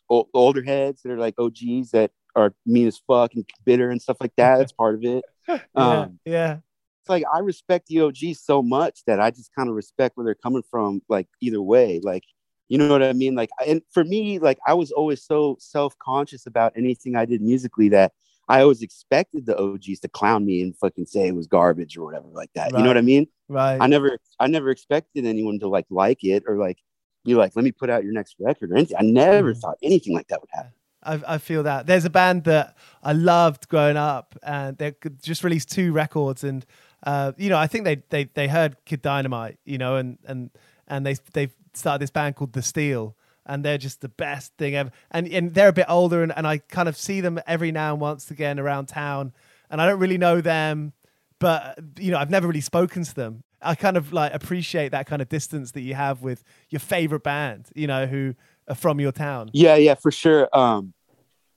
o- 0.10 0.30
older 0.34 0.64
heads 0.64 1.02
that 1.02 1.12
are 1.12 1.18
like 1.18 1.36
OGs 1.38 1.92
that 1.92 2.12
are 2.36 2.54
mean 2.66 2.88
as 2.88 2.98
fuck 3.06 3.34
and 3.34 3.46
bitter 3.66 3.90
and 3.90 4.02
stuff 4.02 4.18
like 4.22 4.34
that. 4.38 4.58
That's 4.60 4.72
part 4.72 4.96
of 4.96 5.04
it. 5.04 5.26
yeah, 5.48 5.60
um, 5.76 6.20
yeah. 6.26 6.54
It's 6.54 6.67
like 7.10 7.24
I 7.34 7.40
respect 7.40 7.88
the 7.88 8.02
OGs 8.02 8.40
so 8.40 8.62
much 8.62 9.04
that 9.06 9.20
I 9.20 9.32
just 9.32 9.54
kind 9.56 9.70
of 9.70 9.76
respect 9.76 10.18
where 10.18 10.26
they're 10.26 10.36
coming 10.36 10.64
from. 10.70 11.02
Like 11.10 11.28
either 11.42 11.62
way, 11.62 12.00
like 12.04 12.24
you 12.70 12.78
know 12.78 12.90
what 12.90 13.04
I 13.04 13.14
mean? 13.14 13.36
Like, 13.36 13.50
and 13.66 13.82
for 13.92 14.04
me, 14.04 14.40
like 14.40 14.60
I 14.68 14.74
was 14.74 14.92
always 14.92 15.24
so 15.24 15.58
self 15.60 15.98
conscious 16.00 16.46
about 16.46 16.74
anything 16.76 17.16
I 17.16 17.26
did 17.26 17.42
musically 17.42 17.90
that 17.90 18.12
I 18.50 18.62
always 18.62 18.82
expected 18.82 19.46
the 19.46 19.58
OGs 19.58 20.00
to 20.02 20.08
clown 20.08 20.46
me 20.46 20.62
and 20.62 20.76
fucking 20.78 21.06
say 21.06 21.28
it 21.28 21.36
was 21.36 21.48
garbage 21.48 21.98
or 21.98 22.06
whatever 22.06 22.28
like 22.32 22.52
that. 22.56 22.72
Right. 22.72 22.78
You 22.78 22.84
know 22.84 22.90
what 22.90 22.98
I 22.98 23.02
mean? 23.02 23.28
Right. 23.50 23.78
I 23.80 23.88
never 23.88 24.18
I 24.40 24.48
never 24.48 24.70
expected 24.70 25.26
anyone 25.26 25.60
to 25.60 25.68
like 25.68 25.86
like 25.90 26.24
it 26.24 26.44
or 26.48 26.58
like 26.58 26.78
be 27.26 27.36
like, 27.36 27.54
let 27.56 27.66
me 27.66 27.72
put 27.72 27.90
out 27.90 28.04
your 28.04 28.14
next 28.14 28.36
record 28.40 28.72
or 28.72 28.76
anything. 28.76 28.98
I 28.98 29.04
never 29.04 29.54
mm. 29.54 29.60
thought 29.60 29.78
anything 29.82 30.14
like 30.14 30.28
that 30.28 30.42
would 30.42 30.50
happen. 30.52 30.72
I, 31.04 31.36
I, 31.36 31.38
feel 31.38 31.64
that 31.64 31.86
there's 31.86 32.06
a 32.06 32.10
band 32.10 32.46
that 32.46 32.76
I 33.04 33.14
loved 33.14 33.70
growing 33.70 33.98
up, 33.98 34.36
and 34.44 34.78
they 34.78 34.94
just 35.22 35.44
released 35.44 35.72
two 35.72 35.94
records, 35.94 36.44
and 36.44 36.66
uh, 37.04 37.32
you 37.38 37.50
know 37.50 37.58
I 37.58 37.68
think 37.68 37.86
they 37.86 38.02
they 38.10 38.26
they 38.34 38.48
heard 38.48 38.78
Kid 38.86 39.02
Dynamite, 39.02 39.58
you 39.66 39.78
know, 39.78 39.96
and 39.96 40.18
and 40.26 40.50
and 40.88 41.06
they 41.06 41.16
they 41.34 41.50
started 41.74 42.02
this 42.02 42.12
band 42.12 42.36
called 42.36 42.54
The 42.54 42.62
Steel, 42.62 43.16
and 43.46 43.64
they're 43.64 43.78
just 43.78 44.02
the 44.02 44.10
best 44.10 44.54
thing 44.58 44.76
ever. 44.76 44.92
And 45.12 45.28
and 45.28 45.54
they're 45.54 45.70
a 45.70 45.74
bit 45.74 45.86
older, 45.90 46.24
and, 46.24 46.34
and 46.36 46.48
I 46.48 46.60
kind 46.60 46.90
of 46.90 46.98
see 46.98 47.22
them 47.22 47.40
every 47.48 47.72
now 47.72 47.94
and 47.94 48.02
once 48.02 48.32
again 48.32 48.60
around 48.60 48.88
town, 48.88 49.34
and 49.70 49.82
I 49.82 49.86
don't 49.86 50.00
really 50.00 50.18
know 50.18 50.42
them, 50.42 50.94
but 51.40 51.80
you 52.00 52.12
know 52.12 52.18
I've 52.18 52.30
never 52.30 52.48
really 52.48 52.62
spoken 52.62 53.04
to 53.04 53.16
them. 53.16 53.44
I 53.62 53.76
kind 53.76 53.98
of 53.98 54.14
like 54.14 54.34
appreciate 54.34 54.90
that 54.90 55.08
kind 55.08 55.22
of 55.22 55.30
distance 55.30 55.72
that 55.72 55.82
you 55.82 55.96
have 55.96 56.22
with 56.22 56.44
your 56.70 56.80
favorite 56.80 57.24
band, 57.24 57.70
you 57.74 57.88
know, 57.88 58.06
who 58.06 58.36
are 58.68 58.76
from 58.76 59.00
your 59.00 59.12
town. 59.12 59.50
Yeah, 59.54 59.76
yeah, 59.76 59.96
for 59.96 60.12
sure. 60.12 60.48
Um, 60.54 60.94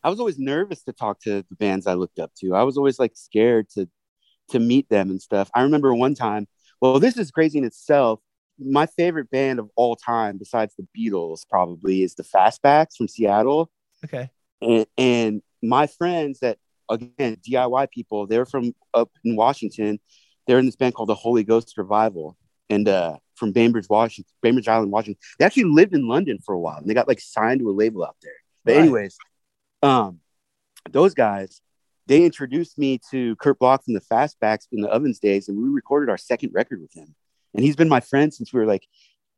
I 0.02 0.08
was 0.08 0.18
always 0.18 0.38
nervous 0.38 0.82
to 0.84 0.92
talk 0.92 1.20
to 1.20 1.44
the 1.48 1.56
bands 1.56 1.86
I 1.86 1.94
looked 1.94 2.18
up 2.18 2.32
to. 2.36 2.54
I 2.54 2.62
was 2.62 2.78
always 2.78 2.98
like 2.98 3.12
scared 3.14 3.68
to 3.70 3.88
to 4.50 4.58
meet 4.58 4.88
them 4.88 5.10
and 5.10 5.20
stuff. 5.20 5.50
I 5.54 5.62
remember 5.62 5.94
one 5.94 6.14
time. 6.14 6.46
Well, 6.80 6.98
this 6.98 7.18
is 7.18 7.30
crazy 7.30 7.58
in 7.58 7.64
itself 7.64 8.20
my 8.60 8.86
favorite 8.86 9.30
band 9.30 9.58
of 9.58 9.70
all 9.74 9.96
time, 9.96 10.36
besides 10.36 10.74
the 10.76 10.86
Beatles, 10.96 11.48
probably 11.48 12.02
is 12.02 12.14
the 12.14 12.22
Fastbacks 12.22 12.96
from 12.96 13.08
Seattle. 13.08 13.70
Okay. 14.04 14.30
And, 14.60 14.86
and 14.98 15.42
my 15.62 15.86
friends 15.86 16.40
that 16.40 16.58
again 16.88 17.36
DIY 17.36 17.90
people, 17.90 18.26
they're 18.26 18.46
from 18.46 18.74
up 18.92 19.10
in 19.24 19.36
Washington. 19.36 19.98
They're 20.46 20.58
in 20.58 20.66
this 20.66 20.76
band 20.76 20.94
called 20.94 21.08
the 21.08 21.14
Holy 21.14 21.44
Ghost 21.44 21.74
Revival, 21.76 22.36
and 22.68 22.88
uh, 22.88 23.16
from 23.36 23.52
Bainbridge, 23.52 23.88
Washington, 23.88 24.30
Bainbridge 24.42 24.68
Island, 24.68 24.90
Washington. 24.90 25.20
They 25.38 25.44
actually 25.44 25.64
lived 25.64 25.94
in 25.94 26.08
London 26.08 26.38
for 26.44 26.54
a 26.54 26.58
while, 26.58 26.78
and 26.78 26.88
they 26.88 26.94
got 26.94 27.08
like 27.08 27.20
signed 27.20 27.60
to 27.60 27.70
a 27.70 27.72
label 27.72 28.04
out 28.04 28.16
there. 28.22 28.32
But 28.64 28.72
right. 28.72 28.80
anyways, 28.80 29.16
um, 29.82 30.20
those 30.90 31.14
guys, 31.14 31.60
they 32.10 32.24
introduced 32.24 32.76
me 32.78 33.00
to 33.10 33.34
Kurt 33.36 33.58
Block 33.58 33.84
from 33.84 33.94
the 33.94 34.02
Fastbacks 34.02 34.66
in 34.70 34.82
the 34.82 34.88
Ovens 34.88 35.18
days, 35.18 35.48
and 35.48 35.56
we 35.56 35.68
recorded 35.70 36.10
our 36.10 36.18
second 36.18 36.52
record 36.52 36.82
with 36.82 36.92
him 36.92 37.14
and 37.54 37.64
he's 37.64 37.76
been 37.76 37.88
my 37.88 38.00
friend 38.00 38.32
since 38.32 38.52
we 38.52 38.60
were 38.60 38.66
like 38.66 38.86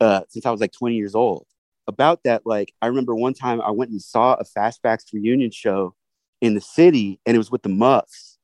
uh 0.01 0.23
since 0.29 0.47
I 0.47 0.51
was 0.51 0.61
like 0.61 0.73
20 0.73 0.97
years 0.97 1.15
old. 1.15 1.47
About 1.89 2.23
that, 2.25 2.43
like 2.47 2.73
I 2.81 2.87
remember 2.87 3.15
one 3.15 3.35
time 3.35 3.61
I 3.61 3.73
went 3.73 3.91
and 3.91 4.01
saw 4.01 4.35
a 4.35 4.45
Fastbacks 4.45 5.13
reunion 5.13 5.51
show 5.51 5.95
in 6.41 6.55
the 6.55 6.61
city, 6.61 7.21
and 7.27 7.35
it 7.35 7.39
was 7.39 7.51
with 7.51 7.63
the 7.63 7.69
Muffs, 7.69 8.39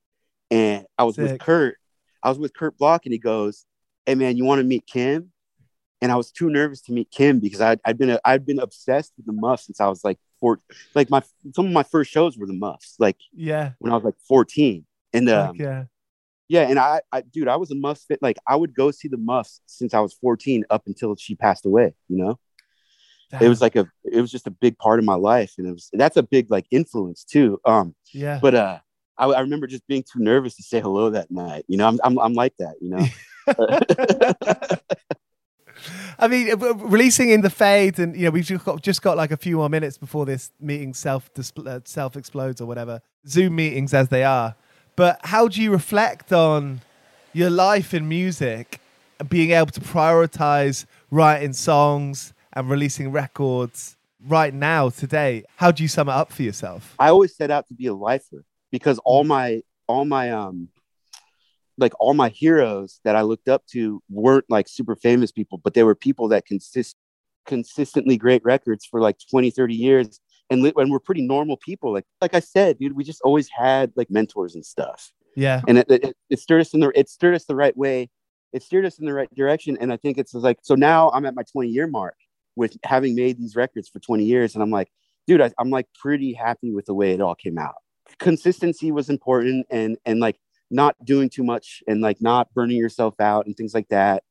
and 0.51 0.85
I 0.97 1.03
was 1.03 1.15
Sick. 1.15 1.23
with 1.23 1.39
Kurt. 1.39 1.77
I 2.21 2.29
was 2.29 2.37
with 2.37 2.53
Kurt 2.53 2.77
Block, 2.77 3.05
and 3.05 3.13
he 3.13 3.19
goes, 3.19 3.65
"Hey 4.05 4.15
man, 4.15 4.35
you 4.35 4.43
want 4.43 4.59
to 4.59 4.65
meet 4.65 4.85
Kim?" 4.85 5.31
And 6.01 6.11
I 6.11 6.15
was 6.15 6.31
too 6.31 6.49
nervous 6.49 6.81
to 6.83 6.93
meet 6.93 7.11
Kim 7.11 7.39
because 7.39 7.59
I'd, 7.61 7.79
I'd 7.83 7.97
been 7.97 8.09
a, 8.09 8.19
I'd 8.25 8.45
been 8.45 8.59
obsessed 8.59 9.13
with 9.17 9.25
the 9.25 9.33
Muffs 9.33 9.65
since 9.65 9.79
I 9.79 9.87
was 9.87 10.03
like 10.03 10.17
four. 10.39 10.59
Like 10.95 11.09
my 11.09 11.21
some 11.53 11.67
of 11.67 11.71
my 11.71 11.83
first 11.83 12.11
shows 12.11 12.37
were 12.37 12.47
the 12.47 12.53
Muffs. 12.53 12.95
Like 12.99 13.17
yeah, 13.33 13.71
when 13.79 13.91
I 13.91 13.95
was 13.95 14.03
like 14.03 14.15
14, 14.27 14.85
and 15.13 15.29
um, 15.29 15.55
yeah 15.55 15.85
yeah, 16.49 16.67
and 16.67 16.79
I, 16.79 17.01
I, 17.11 17.21
dude, 17.21 17.47
I 17.47 17.55
was 17.55 17.69
a 17.69 17.75
Muffs 17.75 18.03
fit. 18.05 18.21
Like 18.23 18.37
I 18.47 18.55
would 18.55 18.73
go 18.73 18.89
see 18.89 19.07
the 19.07 19.17
Muffs 19.17 19.61
since 19.67 19.93
I 19.93 19.99
was 19.99 20.13
14 20.15 20.65
up 20.71 20.87
until 20.87 21.15
she 21.15 21.35
passed 21.35 21.65
away. 21.65 21.93
You 22.09 22.17
know, 22.17 22.39
Damn. 23.29 23.43
it 23.43 23.49
was 23.49 23.61
like 23.61 23.75
a, 23.75 23.87
it 24.03 24.19
was 24.19 24.31
just 24.31 24.47
a 24.47 24.51
big 24.51 24.75
part 24.79 24.97
of 24.97 25.05
my 25.05 25.13
life, 25.13 25.53
and 25.59 25.67
it 25.67 25.71
was 25.71 25.89
that's 25.93 26.17
a 26.17 26.23
big 26.23 26.49
like 26.49 26.65
influence 26.71 27.23
too. 27.23 27.61
Um, 27.65 27.95
yeah. 28.11 28.39
But 28.41 28.55
uh, 28.55 28.79
I, 29.15 29.27
I 29.27 29.41
remember 29.41 29.67
just 29.67 29.85
being 29.87 30.03
too 30.03 30.19
nervous 30.19 30.55
to 30.55 30.63
say 30.63 30.81
hello 30.81 31.11
that 31.11 31.29
night. 31.29 31.65
You 31.67 31.77
know, 31.77 31.87
I'm, 31.87 31.99
I'm, 32.03 32.17
I'm 32.17 32.33
like 32.33 32.55
that. 32.57 32.75
You 32.81 32.89
know. 32.89 33.05
I 36.21 36.27
mean, 36.27 36.53
releasing 36.59 37.29
in 37.29 37.41
the 37.41 37.49
fade, 37.49 37.97
and 37.97 38.13
you 38.13 38.25
know, 38.25 38.31
we've 38.31 38.43
just 38.43 38.65
got, 38.65 38.81
just 38.81 39.01
got 39.01 39.15
like 39.15 39.31
a 39.31 39.37
few 39.37 39.55
more 39.55 39.69
minutes 39.69 39.97
before 39.97 40.25
this 40.25 40.51
meeting 40.59 40.93
self 40.93 41.29
uh, 41.65 41.79
self 41.85 42.17
explodes 42.17 42.59
or 42.59 42.65
whatever. 42.65 43.01
Zoom 43.25 43.55
meetings 43.55 43.93
as 43.93 44.09
they 44.09 44.23
are. 44.23 44.55
But 44.97 45.19
how 45.23 45.47
do 45.47 45.61
you 45.61 45.71
reflect 45.71 46.33
on 46.33 46.81
your 47.31 47.49
life 47.49 47.93
in 47.93 48.09
music 48.09 48.81
and 49.17 49.29
being 49.29 49.51
able 49.51 49.71
to 49.71 49.79
prioritize 49.79 50.85
writing 51.09 51.53
songs 51.53 52.33
and 52.51 52.69
releasing 52.69 53.13
records 53.13 53.95
right 54.27 54.53
now, 54.53 54.89
today? 54.89 55.45
How 55.55 55.71
do 55.71 55.83
you 55.83 55.87
sum 55.87 56.09
it 56.09 56.13
up 56.13 56.33
for 56.33 56.43
yourself? 56.43 56.95
I 56.99 57.09
always 57.09 57.33
set 57.33 57.49
out 57.49 57.69
to 57.69 57.73
be 57.73 57.87
a 57.87 57.93
lifer 57.93 58.43
because 58.71 58.99
all 59.05 59.23
my, 59.23 59.61
all 59.87 60.03
my, 60.03 60.31
um, 60.31 60.67
like 61.79 61.93
all 61.99 62.13
my 62.13 62.29
heroes 62.29 62.99
that 63.03 63.15
I 63.15 63.21
looked 63.21 63.49
up 63.49 63.65
to 63.67 64.01
weren't 64.09 64.45
like 64.49 64.67
super 64.67 64.95
famous 64.95 65.31
people, 65.31 65.57
but 65.57 65.73
they 65.73 65.83
were 65.83 65.95
people 65.95 66.27
that 66.29 66.45
consist 66.45 66.95
consistently 67.45 68.17
great 68.17 68.43
records 68.43 68.85
for 68.85 69.01
like 69.01 69.17
20, 69.31 69.49
30 69.49 69.73
years 69.73 70.19
and 70.49 70.63
when 70.73 70.89
we're 70.89 70.99
pretty 70.99 71.25
normal 71.25 71.57
people. 71.57 71.93
Like 71.93 72.05
like 72.21 72.33
i 72.33 72.39
said 72.39 72.79
dude 72.79 72.95
we 72.95 73.03
just 73.03 73.21
always 73.21 73.49
had 73.49 73.91
like 73.95 74.09
mentors 74.09 74.55
and 74.55 74.65
stuff. 74.65 75.11
Yeah. 75.35 75.61
And 75.67 75.77
it, 75.77 75.89
it, 75.89 76.17
it 76.29 76.39
stirred 76.39 76.61
us 76.61 76.73
in 76.73 76.79
the 76.79 76.91
it 76.95 77.09
stirred 77.09 77.35
us 77.35 77.45
the 77.45 77.55
right 77.55 77.75
way. 77.77 78.09
It 78.51 78.63
steered 78.63 78.85
us 78.85 78.99
in 78.99 79.05
the 79.05 79.13
right 79.13 79.33
direction. 79.33 79.77
And 79.79 79.91
i 79.93 79.97
think 79.97 80.17
it's 80.17 80.33
like 80.33 80.59
so 80.61 80.75
now 80.75 81.09
i'm 81.11 81.25
at 81.25 81.35
my 81.35 81.43
20 81.51 81.69
year 81.69 81.87
mark 81.87 82.15
with 82.55 82.77
having 82.83 83.15
made 83.15 83.37
these 83.37 83.55
records 83.55 83.89
for 83.89 83.99
20 83.99 84.23
years. 84.23 84.55
And 84.55 84.63
i'm 84.63 84.71
like 84.71 84.89
dude 85.27 85.41
I, 85.41 85.51
i'm 85.59 85.69
like 85.69 85.87
pretty 85.99 86.33
happy 86.33 86.71
with 86.71 86.85
the 86.85 86.93
way 86.93 87.13
it 87.13 87.21
all 87.21 87.35
came 87.35 87.57
out. 87.57 87.75
Consistency 88.17 88.91
was 88.91 89.09
important 89.09 89.67
and 89.69 89.97
and 90.05 90.19
like 90.19 90.37
not 90.71 90.95
doing 91.03 91.29
too 91.29 91.43
much 91.43 91.83
and 91.87 92.01
like 92.01 92.21
not 92.21 92.53
burning 92.53 92.77
yourself 92.77 93.19
out 93.19 93.45
and 93.45 93.55
things 93.55 93.73
like 93.73 93.87
that 93.89 94.23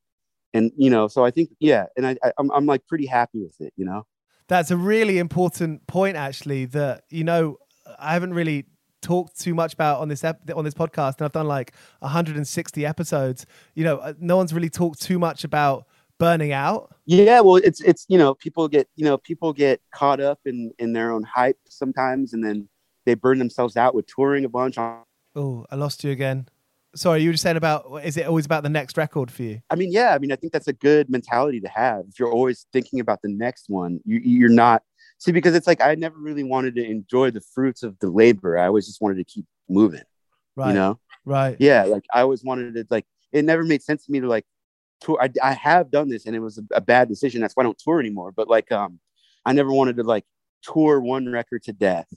and 0.53 0.71
you 0.77 0.89
know 0.89 1.07
so 1.07 1.23
i 1.25 1.31
think 1.31 1.49
yeah 1.59 1.85
and 1.97 2.07
i, 2.07 2.15
I 2.23 2.31
I'm, 2.37 2.49
I'm 2.51 2.65
like 2.65 2.85
pretty 2.87 3.05
happy 3.05 3.41
with 3.41 3.59
it 3.59 3.73
you 3.75 3.85
know 3.85 4.05
that's 4.49 4.71
a 4.71 4.77
really 4.77 5.19
important 5.19 5.87
point, 5.87 6.17
actually. 6.17 6.65
That 6.65 7.03
you 7.09 7.23
know, 7.23 7.57
I 7.97 8.13
haven't 8.13 8.33
really 8.33 8.65
talked 9.01 9.39
too 9.39 9.53
much 9.53 9.73
about 9.73 10.01
on 10.01 10.09
this 10.09 10.23
ep- 10.23 10.49
on 10.53 10.65
this 10.65 10.73
podcast, 10.73 11.17
and 11.19 11.25
I've 11.25 11.31
done 11.31 11.47
like 11.47 11.73
160 11.99 12.85
episodes. 12.85 13.45
You 13.75 13.85
know, 13.85 13.97
uh, 13.97 14.13
no 14.19 14.35
one's 14.35 14.51
really 14.51 14.69
talked 14.69 15.01
too 15.01 15.19
much 15.19 15.43
about 15.43 15.85
burning 16.17 16.51
out. 16.51 16.93
Yeah, 17.05 17.39
well, 17.41 17.57
it's 17.57 17.79
it's 17.81 18.05
you 18.09 18.17
know, 18.17 18.33
people 18.33 18.67
get 18.67 18.89
you 18.95 19.05
know 19.05 19.19
people 19.19 19.53
get 19.53 19.81
caught 19.93 20.19
up 20.19 20.39
in 20.45 20.73
in 20.79 20.93
their 20.93 21.11
own 21.11 21.23
hype 21.23 21.59
sometimes, 21.69 22.33
and 22.33 22.43
then 22.43 22.67
they 23.05 23.13
burn 23.13 23.37
themselves 23.37 23.77
out 23.77 23.93
with 23.93 24.07
touring 24.07 24.45
a 24.45 24.49
bunch. 24.49 24.77
Oh, 25.35 25.65
I 25.71 25.75
lost 25.75 26.03
you 26.03 26.11
again 26.11 26.49
sorry, 26.95 27.21
you 27.21 27.29
were 27.29 27.33
just 27.33 27.43
saying 27.43 27.57
about 27.57 28.01
is 28.03 28.17
it 28.17 28.25
always 28.25 28.45
about 28.45 28.63
the 28.63 28.69
next 28.69 28.97
record 28.97 29.31
for 29.31 29.43
you? 29.43 29.61
I 29.69 29.75
mean, 29.75 29.91
yeah, 29.91 30.13
I 30.13 30.19
mean, 30.19 30.31
I 30.31 30.35
think 30.35 30.53
that's 30.53 30.67
a 30.67 30.73
good 30.73 31.09
mentality 31.09 31.59
to 31.61 31.67
have. 31.69 32.05
If 32.09 32.19
you're 32.19 32.31
always 32.31 32.65
thinking 32.73 32.99
about 32.99 33.21
the 33.21 33.29
next 33.29 33.65
one, 33.69 33.99
you, 34.05 34.19
you're 34.19 34.49
not 34.49 34.83
see 35.17 35.31
because 35.31 35.55
it's 35.55 35.67
like 35.67 35.81
I 35.81 35.95
never 35.95 36.17
really 36.17 36.43
wanted 36.43 36.75
to 36.75 36.85
enjoy 36.85 37.31
the 37.31 37.41
fruits 37.41 37.83
of 37.83 37.97
the 37.99 38.09
labor. 38.09 38.57
I 38.57 38.67
always 38.67 38.87
just 38.87 39.01
wanted 39.01 39.15
to 39.15 39.23
keep 39.23 39.45
moving. 39.67 40.01
Right. 40.55 40.69
You 40.69 40.73
know. 40.73 40.99
Right. 41.25 41.57
Yeah. 41.59 41.83
Like 41.83 42.03
I 42.13 42.21
always 42.21 42.43
wanted 42.43 42.73
to 42.75 42.85
like 42.89 43.05
it 43.31 43.45
never 43.45 43.63
made 43.63 43.83
sense 43.83 44.05
to 44.05 44.11
me 44.11 44.19
to 44.21 44.27
like 44.27 44.45
tour. 45.01 45.17
I, 45.21 45.29
I 45.43 45.53
have 45.53 45.91
done 45.91 46.09
this 46.09 46.25
and 46.25 46.35
it 46.35 46.39
was 46.39 46.57
a, 46.57 46.63
a 46.73 46.81
bad 46.81 47.09
decision. 47.09 47.41
That's 47.41 47.53
why 47.53 47.61
I 47.61 47.65
don't 47.65 47.77
tour 47.77 47.99
anymore. 47.99 48.31
But 48.31 48.47
like 48.47 48.71
um, 48.71 48.99
I 49.45 49.53
never 49.53 49.71
wanted 49.71 49.97
to 49.97 50.03
like 50.03 50.25
tour 50.63 50.99
one 50.99 51.27
record 51.31 51.63
to 51.63 51.73
death. 51.73 52.07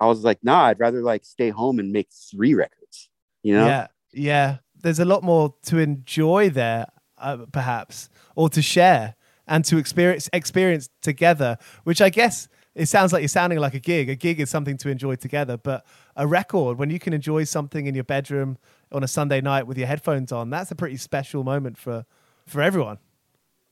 I 0.00 0.06
was 0.06 0.24
like, 0.24 0.38
nah, 0.42 0.64
I'd 0.64 0.80
rather 0.80 1.02
like 1.02 1.24
stay 1.24 1.50
home 1.50 1.78
and 1.78 1.92
make 1.92 2.08
three 2.30 2.54
records. 2.54 3.08
You 3.42 3.54
know? 3.54 3.66
Yeah. 3.66 3.86
Yeah, 4.12 4.58
there's 4.82 4.98
a 4.98 5.04
lot 5.04 5.22
more 5.22 5.54
to 5.64 5.78
enjoy 5.78 6.50
there, 6.50 6.86
uh, 7.18 7.38
perhaps, 7.50 8.10
or 8.36 8.48
to 8.50 8.62
share 8.62 9.14
and 9.46 9.64
to 9.64 9.78
experience 9.78 10.28
experience 10.32 10.88
together. 11.00 11.56
Which 11.84 12.00
I 12.00 12.10
guess 12.10 12.48
it 12.74 12.86
sounds 12.86 13.12
like 13.12 13.22
you're 13.22 13.28
sounding 13.28 13.58
like 13.58 13.74
a 13.74 13.80
gig. 13.80 14.08
A 14.08 14.14
gig 14.14 14.40
is 14.40 14.50
something 14.50 14.76
to 14.78 14.90
enjoy 14.90 15.16
together, 15.16 15.56
but 15.56 15.86
a 16.16 16.26
record, 16.26 16.78
when 16.78 16.90
you 16.90 16.98
can 16.98 17.12
enjoy 17.12 17.44
something 17.44 17.86
in 17.86 17.94
your 17.94 18.04
bedroom 18.04 18.58
on 18.90 19.02
a 19.02 19.08
Sunday 19.08 19.40
night 19.40 19.66
with 19.66 19.78
your 19.78 19.86
headphones 19.86 20.30
on, 20.30 20.50
that's 20.50 20.70
a 20.70 20.74
pretty 20.74 20.96
special 20.96 21.42
moment 21.42 21.78
for 21.78 22.04
for 22.46 22.60
everyone. 22.60 22.98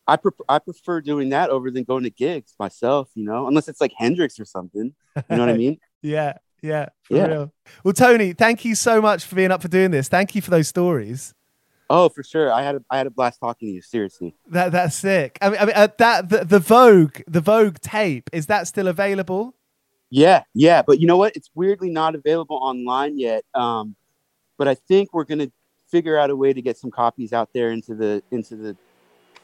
I, 0.06 0.18
I 0.48 0.58
prefer 0.58 1.02
doing 1.02 1.28
that 1.28 1.50
over 1.50 1.70
than 1.70 1.84
going 1.84 2.02
to 2.04 2.10
gigs 2.10 2.54
myself, 2.58 3.10
you 3.14 3.24
know, 3.24 3.46
unless 3.46 3.68
it's 3.68 3.80
like 3.80 3.92
Hendrix 3.96 4.40
or 4.40 4.44
something. 4.44 4.94
You 5.16 5.36
know 5.36 5.38
what 5.38 5.50
I 5.50 5.52
mean? 5.56 5.78
Yeah. 6.02 6.34
Yeah, 6.62 6.88
yeah. 7.08 7.26
Real. 7.26 7.52
Well, 7.84 7.94
Tony, 7.94 8.32
thank 8.32 8.64
you 8.64 8.74
so 8.74 9.00
much 9.00 9.24
for 9.24 9.34
being 9.34 9.50
up 9.50 9.62
for 9.62 9.68
doing 9.68 9.90
this. 9.90 10.08
Thank 10.08 10.34
you 10.34 10.42
for 10.42 10.50
those 10.50 10.68
stories. 10.68 11.34
Oh, 11.88 12.08
for 12.08 12.22
sure. 12.22 12.52
I 12.52 12.62
had 12.62 12.76
a, 12.76 12.84
I 12.90 12.98
had 12.98 13.06
a 13.06 13.10
blast 13.10 13.40
talking 13.40 13.68
to 13.68 13.72
you. 13.72 13.82
Seriously. 13.82 14.34
That 14.48 14.70
that's 14.70 14.94
sick. 14.94 15.38
I 15.40 15.50
mean, 15.50 15.58
I 15.60 15.64
mean 15.64 15.74
uh, 15.74 15.88
that 15.98 16.28
the, 16.28 16.44
the 16.44 16.60
Vogue 16.60 17.20
the 17.26 17.40
Vogue 17.40 17.78
tape 17.80 18.30
is 18.32 18.46
that 18.46 18.68
still 18.68 18.86
available? 18.86 19.54
Yeah, 20.10 20.44
yeah. 20.54 20.82
But 20.82 21.00
you 21.00 21.06
know 21.06 21.16
what? 21.16 21.34
It's 21.34 21.50
weirdly 21.54 21.90
not 21.90 22.14
available 22.14 22.58
online 22.62 23.18
yet. 23.18 23.44
Um, 23.54 23.96
but 24.56 24.68
I 24.68 24.74
think 24.74 25.12
we're 25.12 25.24
gonna 25.24 25.50
figure 25.90 26.16
out 26.16 26.30
a 26.30 26.36
way 26.36 26.52
to 26.52 26.62
get 26.62 26.76
some 26.76 26.90
copies 26.90 27.32
out 27.32 27.50
there 27.52 27.72
into 27.72 27.94
the 27.94 28.22
into 28.30 28.54
the 28.54 28.76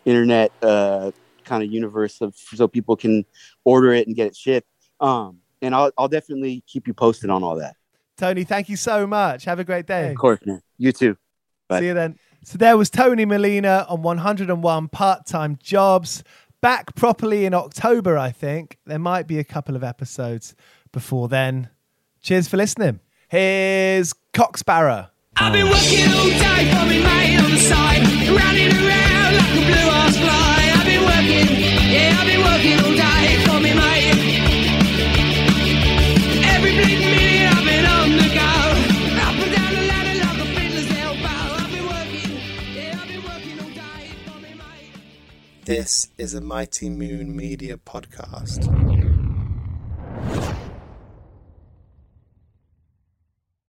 internet 0.04 0.52
uh, 0.62 1.10
kind 1.44 1.64
of 1.64 1.72
universe 1.72 2.20
of 2.20 2.36
so 2.36 2.68
people 2.68 2.94
can 2.96 3.24
order 3.64 3.92
it 3.92 4.06
and 4.06 4.14
get 4.14 4.28
it 4.28 4.36
shipped. 4.36 4.68
Um, 5.00 5.38
and 5.62 5.74
I'll 5.74 5.90
I'll 5.96 6.08
definitely 6.08 6.62
keep 6.66 6.86
you 6.86 6.94
posted 6.94 7.30
on 7.30 7.42
all 7.42 7.56
that. 7.56 7.76
Tony, 8.16 8.44
thank 8.44 8.68
you 8.68 8.76
so 8.76 9.06
much. 9.06 9.44
Have 9.44 9.58
a 9.58 9.64
great 9.64 9.86
day. 9.86 10.10
Of 10.10 10.16
course, 10.16 10.40
man. 10.46 10.62
You 10.78 10.92
too. 10.92 11.16
Bye. 11.68 11.80
See 11.80 11.86
you 11.86 11.94
then. 11.94 12.18
So 12.42 12.58
there 12.58 12.76
was 12.76 12.90
Tony 12.90 13.24
Molina 13.24 13.84
on 13.88 14.02
101 14.02 14.88
part 14.88 15.26
time 15.26 15.58
jobs. 15.62 16.22
Back 16.62 16.94
properly 16.94 17.44
in 17.44 17.54
October, 17.54 18.16
I 18.16 18.30
think. 18.30 18.78
There 18.86 18.98
might 18.98 19.26
be 19.26 19.38
a 19.38 19.44
couple 19.44 19.76
of 19.76 19.84
episodes 19.84 20.54
before 20.90 21.28
then. 21.28 21.68
Cheers 22.22 22.48
for 22.48 22.56
listening. 22.56 23.00
Here's 23.28 24.14
Cock 24.32 24.56
Sparrer. 24.56 25.10
I've 25.36 25.52
been 25.52 25.68
working 25.68 26.12
all 26.12 26.26
day 26.26 26.72
for 26.72 26.86
me 26.86 27.02
mate 27.02 27.38
on 27.38 27.50
the 27.50 27.58
side, 27.58 28.28
running 28.28 28.72
around 28.72 29.05
This 45.66 46.10
is 46.16 46.32
a 46.32 46.40
Mighty 46.40 46.88
Moon 46.88 47.34
Media 47.34 47.76
podcast. 47.76 49.15